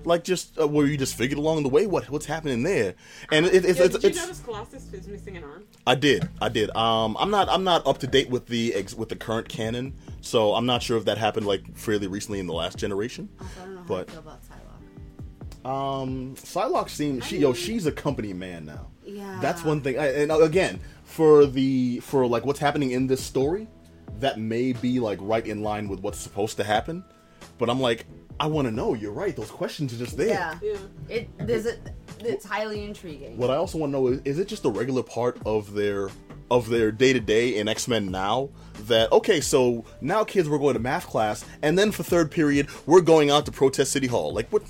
[0.04, 2.94] Like, just uh, were you just figured along the way what what's happening there?
[3.30, 5.64] And it, it's Yo, it's, did you it's notice Colossus is missing an arm?
[5.86, 6.74] I did, I did.
[6.76, 9.94] Um, I'm not, I'm not up to date with the ex- with the current canon,
[10.20, 13.28] so I'm not sure if that happened like fairly recently in the last generation.
[13.40, 14.40] Also, I don't know how But I feel about
[15.64, 15.68] Psylocke.
[15.68, 18.88] um, Psylocke seems she yo she's a company man now.
[19.04, 19.38] Yeah.
[19.40, 19.98] That's one thing.
[19.98, 23.66] I- And again, for the for like what's happening in this story,
[24.20, 27.02] that may be like right in line with what's supposed to happen.
[27.58, 28.06] But I'm like,
[28.38, 28.94] I want to know.
[28.94, 29.34] You're right.
[29.34, 30.28] Those questions are just there.
[30.28, 30.58] Yeah.
[30.62, 30.76] Yeah.
[31.08, 31.76] It there's a
[32.24, 33.36] it's highly intriguing.
[33.36, 36.10] What I also want to know is, is it just a regular part of their
[36.50, 38.48] of their day to day in X Men now
[38.86, 42.68] that okay, so now kids we're going to math class, and then for third period
[42.86, 44.32] we're going out to protest City Hall.
[44.34, 44.62] Like what?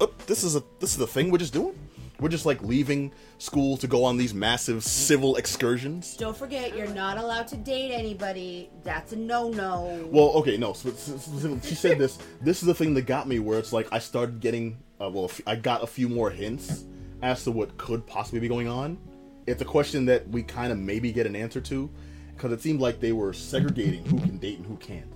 [0.00, 1.78] Oh, this is a this is the thing we're just doing.
[2.20, 6.16] We're just like leaving school to go on these massive civil excursions.
[6.16, 8.70] Don't forget, you're not allowed to date anybody.
[8.82, 10.08] That's a no-no.
[10.10, 10.72] Well, okay, no.
[10.72, 12.18] So, so- so she said this.
[12.40, 15.30] This is the thing that got me, where it's like I started getting, uh, well,
[15.46, 16.84] I got a few more hints
[17.22, 18.98] as to what could possibly be going on.
[19.46, 21.90] It's a question that we kind of maybe get an answer to,
[22.34, 25.06] because it seemed like they were segregating who can date and who can't.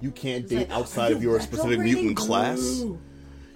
[0.00, 2.58] You can't date like, outside "Are of your specific mutant class.
[2.58, 2.98] Boo."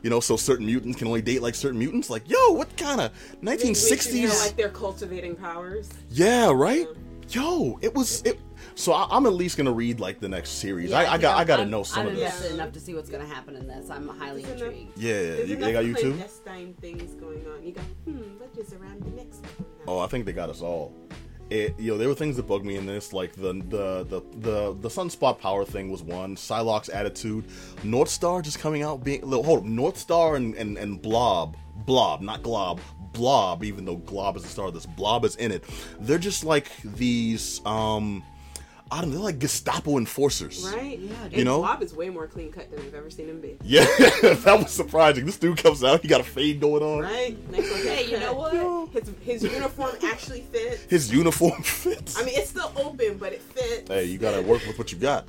[0.02, 2.08] You know, so certain mutants can only date like certain mutants.
[2.08, 3.12] Like, yo, what kind of
[3.42, 4.40] 1960s?
[4.40, 5.90] like they're cultivating powers.
[6.10, 6.86] Yeah, right.
[7.30, 8.38] Yo, it was it.
[8.78, 10.92] So I, I'm at least gonna read like the next series.
[10.92, 12.22] I, I got I gotta I'm- know some I'm of this.
[12.22, 13.90] invested enough to see what's going to happen in this.
[13.90, 14.96] I'm highly Isn't that- intrigued.
[14.96, 16.12] Yeah, you, they got you too.
[16.12, 17.66] clandestine things going on.
[17.66, 19.66] You go, hmm, what is around the next one?
[19.88, 20.94] Oh, I think they got us all.
[21.50, 24.22] It, you know, there were things that bugged me in this, like the the the
[24.38, 26.36] the, the sunspot power thing was one.
[26.36, 27.46] Psylocke's attitude,
[27.82, 32.20] North Star just coming out being hold up, North Star and, and and Blob, Blob,
[32.20, 32.80] not Glob,
[33.12, 33.64] Blob.
[33.64, 35.64] Even though Glob is the star of this, Blob is in it.
[35.98, 37.60] They're just like these.
[37.66, 38.22] um
[38.90, 40.64] I don't know, they're like Gestapo enforcers.
[40.74, 40.98] Right?
[40.98, 41.58] Yeah, And You know?
[41.58, 43.58] Blob is way more clean cut than we've ever seen him be.
[43.62, 43.84] Yeah,
[44.22, 45.26] that was surprising.
[45.26, 47.00] This dude comes out, he got a fade going on.
[47.02, 47.36] Right?
[47.50, 47.80] Next one.
[47.82, 48.52] Hey, you know what?
[48.92, 50.82] His his uniform actually fits.
[50.84, 52.18] His uniform fits.
[52.18, 53.88] I mean, it's still open, but it fits.
[53.90, 55.26] hey, you gotta work with what you got.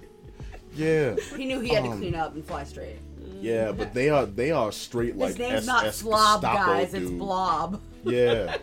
[0.75, 2.97] Yeah, He knew he had to Um, clean up and fly straight.
[3.41, 6.71] yeah, but they are they are straight like His name's S- not S- Slob, Gestapo,
[6.71, 6.93] guys.
[6.93, 7.09] It's.
[7.09, 7.81] Blob.
[8.05, 8.55] Yeah.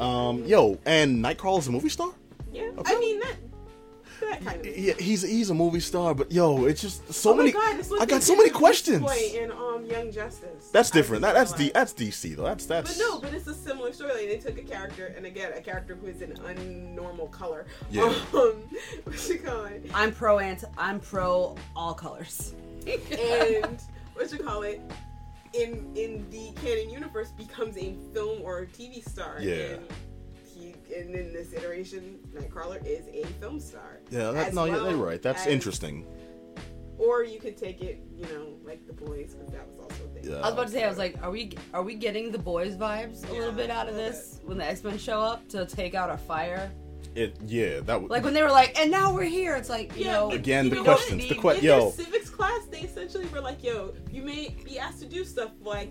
[0.00, 2.10] Um, yo, and Nightcrawler's a movie star.
[2.52, 2.70] Yeah.
[2.78, 2.94] Okay.
[2.94, 3.53] I mean, that that
[4.20, 4.76] kind of.
[4.76, 7.52] Yeah, he's he's a movie star, but yo, it's just so oh many.
[7.52, 9.02] my God, this I got so many questions.
[9.02, 10.68] Boy in um Young Justice.
[10.72, 11.22] That's different.
[11.22, 12.44] That that's it D, that's DC though.
[12.44, 12.96] That's that's.
[12.96, 14.12] But no, but it's a similar story.
[14.12, 17.66] Like, they took a character, and again, a character who is an unnormal color.
[17.90, 18.02] Yeah.
[18.04, 18.14] Um,
[19.04, 19.90] what you call it?
[19.94, 20.66] I'm pro anti.
[20.78, 22.54] I'm pro all colors.
[22.86, 23.80] And
[24.14, 24.80] what you call it?
[25.52, 29.36] In in the canon universe, becomes a film or a TV star.
[29.40, 29.54] Yeah.
[29.54, 29.88] And he,
[30.94, 34.00] and in this iteration, Nightcrawler is a film star.
[34.10, 35.20] Yeah, that, As no, yeah, they're right.
[35.22, 36.06] That's as- interesting.
[36.96, 40.08] Or you could take it, you know, like the boys, because that was also a
[40.20, 40.30] thing.
[40.30, 40.36] Yeah.
[40.38, 42.76] I was about to say, I was like, are we are we getting the boys
[42.76, 45.46] vibes a little bit out of a little this when the X Men show up
[45.48, 46.70] to take out a fire?
[47.16, 49.56] It yeah, that was Like when they were like, and now we're here.
[49.56, 51.28] It's like you Yeah, know, Again, the questions, what?
[51.28, 51.90] the que- in yo.
[51.90, 55.90] civics class, they essentially were like, "Yo, you may be asked to do stuff like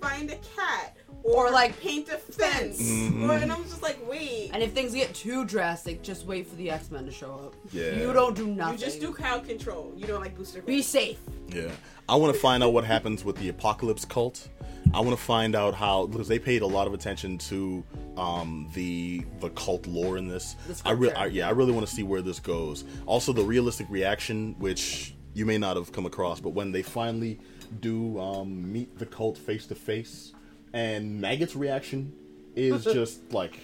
[0.00, 3.28] find a cat or, Or, like, paint a fence." Mhm.
[3.28, 6.46] Or, and I was just like, "Wait, And if things get too drastic, just wait
[6.46, 7.54] for the X Men to show up.
[7.72, 7.96] Yeah.
[8.00, 8.78] You don't do nothing.
[8.78, 9.92] you just do crowd control.
[9.96, 11.18] You don't like booster." Be safe.
[11.48, 11.70] Yeah,
[12.08, 14.48] I want to find out what happens with the Apocalypse cult.
[14.94, 17.84] I want to find out how because they paid a lot of attention to
[18.16, 20.54] um, the the cult lore in this.
[20.66, 21.18] The I, re- scripture.
[21.18, 22.84] I yeah, I really want to see where this goes.
[23.06, 27.38] Also, the realistic reaction, which you may not have come across, but when they finally
[27.80, 30.32] do um, meet the cult face to face,
[30.72, 32.12] and Maggot's reaction
[32.56, 33.58] is just like,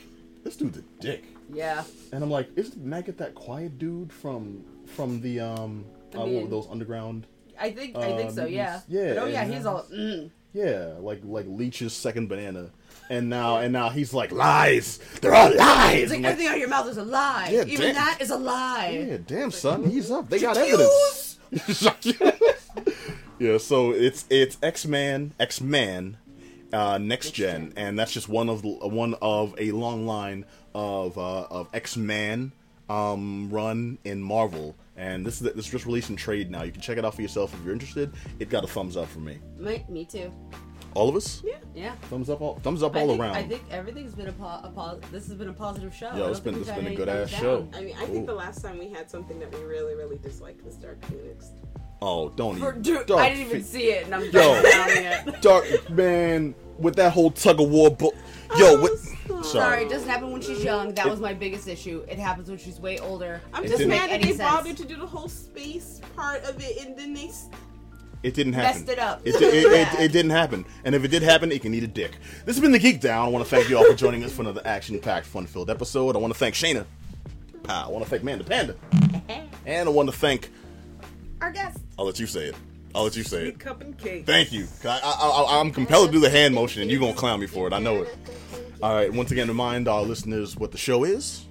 [0.44, 1.84] "This dude's a dick," Yeah.
[2.12, 5.84] and I'm like, "Isn't Maggot that quiet dude from from the um
[6.14, 7.26] I uh, what mean- were those underground?"
[7.58, 8.44] I think I think Uh, so.
[8.46, 8.80] Yeah.
[8.86, 9.82] yeah, But oh yeah, he's all.
[9.84, 10.30] Mm.
[10.52, 12.70] Yeah, like like Leech's second banana,
[13.10, 14.98] and now and now he's like lies.
[15.20, 16.02] They're all lies.
[16.02, 17.48] It's like like, everything out of your mouth is a lie.
[17.52, 17.94] Yeah, Even damn.
[17.94, 19.06] that is a lie.
[19.08, 20.28] yeah, damn son, he's up.
[20.28, 21.38] They got evidence.
[23.38, 26.16] Yeah, so it's it's X Man, X Man,
[26.72, 30.44] uh, next gen, and that's just one of the, one of a long line
[30.74, 32.52] of uh, of X Man
[32.88, 36.62] um, run in Marvel, and this is this is just released in trade now.
[36.62, 38.12] You can check it out for yourself if you're interested.
[38.38, 39.38] It got a thumbs up from me.
[39.58, 40.32] Me, me too.
[40.94, 41.58] All of us, Yeah.
[41.74, 41.94] Yeah.
[42.08, 43.34] thumbs up, all thumbs up I all think, around.
[43.36, 46.06] I think everything's been a, po- a pos- This has been a positive show.
[46.08, 47.68] I it's been think it's we've been a good ass thumbs show.
[47.74, 48.14] I mean, I Cool.
[48.14, 51.50] think the last time we had something that we really, really disliked was Dark Phoenix.
[52.02, 52.82] Oh, don't For, even.
[52.82, 54.62] dude, Dark I didn't even Phe- see it, and I'm Yo.
[54.70, 55.42] counting it.
[55.42, 58.14] Dark man with that whole tug of war book.
[58.58, 58.92] Yo, Oh, what?
[58.98, 59.44] stop.
[59.44, 60.92] Sorry, it doesn't happen when she's young.
[60.94, 62.04] That was my biggest issue.
[62.08, 63.40] It happens when she's way older.
[63.54, 64.38] I'm It just mad that they sense.
[64.38, 67.30] bothered to do the whole space part of it, and then they.
[68.22, 68.80] It didn't happen.
[68.80, 69.20] Messed it up.
[69.24, 70.00] It, it, it, Bad.
[70.00, 70.64] it didn't happen.
[70.84, 72.12] And if it did happen, it can eat a dick.
[72.44, 73.26] This has been the Geek Down.
[73.26, 76.16] I want to thank you all for joining us for another action-packed, fun-filled episode.
[76.16, 76.86] I want to thank Shayna.
[77.68, 78.74] I want to thank Manda Panda.
[79.66, 80.50] And I want to thank.
[81.40, 81.78] Our guest.
[81.98, 82.56] I'll let you say it.
[82.94, 83.58] I'll let you say it.
[83.58, 84.24] Cup and cake.
[84.24, 84.66] Thank you.
[84.84, 87.46] I, I, I, I'm compelled to do the hand motion, and you're gonna clown me
[87.46, 87.72] for it.
[87.72, 88.16] I know it.
[88.82, 89.12] All right.
[89.12, 91.46] Once again, remind our listeners what the show is.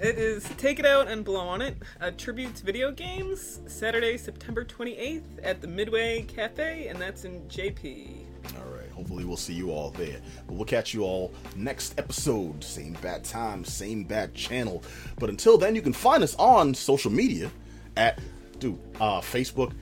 [0.00, 4.16] It is Take It Out and Blow on It, a tribute to video games, Saturday,
[4.16, 8.24] September 28th at the Midway Cafe, and that's in JP.
[8.56, 8.88] All right.
[8.92, 10.20] Hopefully, we'll see you all there.
[10.46, 12.62] But we'll catch you all next episode.
[12.64, 14.82] Same bad time, same bad channel.
[15.18, 17.50] But until then, you can find us on social media
[17.96, 18.20] at,
[18.58, 19.72] dude, uh, Facebook,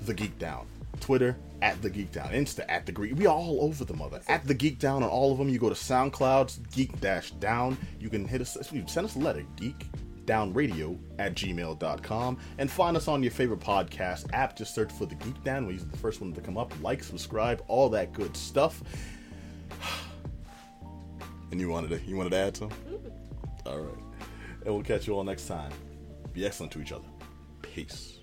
[0.00, 0.66] The Geek Down,
[1.00, 3.16] Twitter, at The Geek Down, Insta, at The Geek.
[3.16, 4.20] We are all over the mother.
[4.28, 5.48] At The Geek Down on all of them.
[5.48, 7.76] You go to SoundCloud's Geek Dash Down.
[7.98, 8.56] You can hit us,
[8.86, 9.86] send us a letter, geek
[10.26, 14.56] Down Radio at gmail.com and find us on your favorite podcast app.
[14.56, 15.66] Just search for the geek down.
[15.66, 16.72] We use the first one to come up.
[16.82, 18.82] Like subscribe all that good stuff.
[21.50, 22.70] And you wanted to you wanted to add some?
[23.64, 23.98] All right.
[24.64, 25.70] And we'll catch you all next time.
[26.32, 27.04] Be excellent to each other
[27.72, 28.18] peace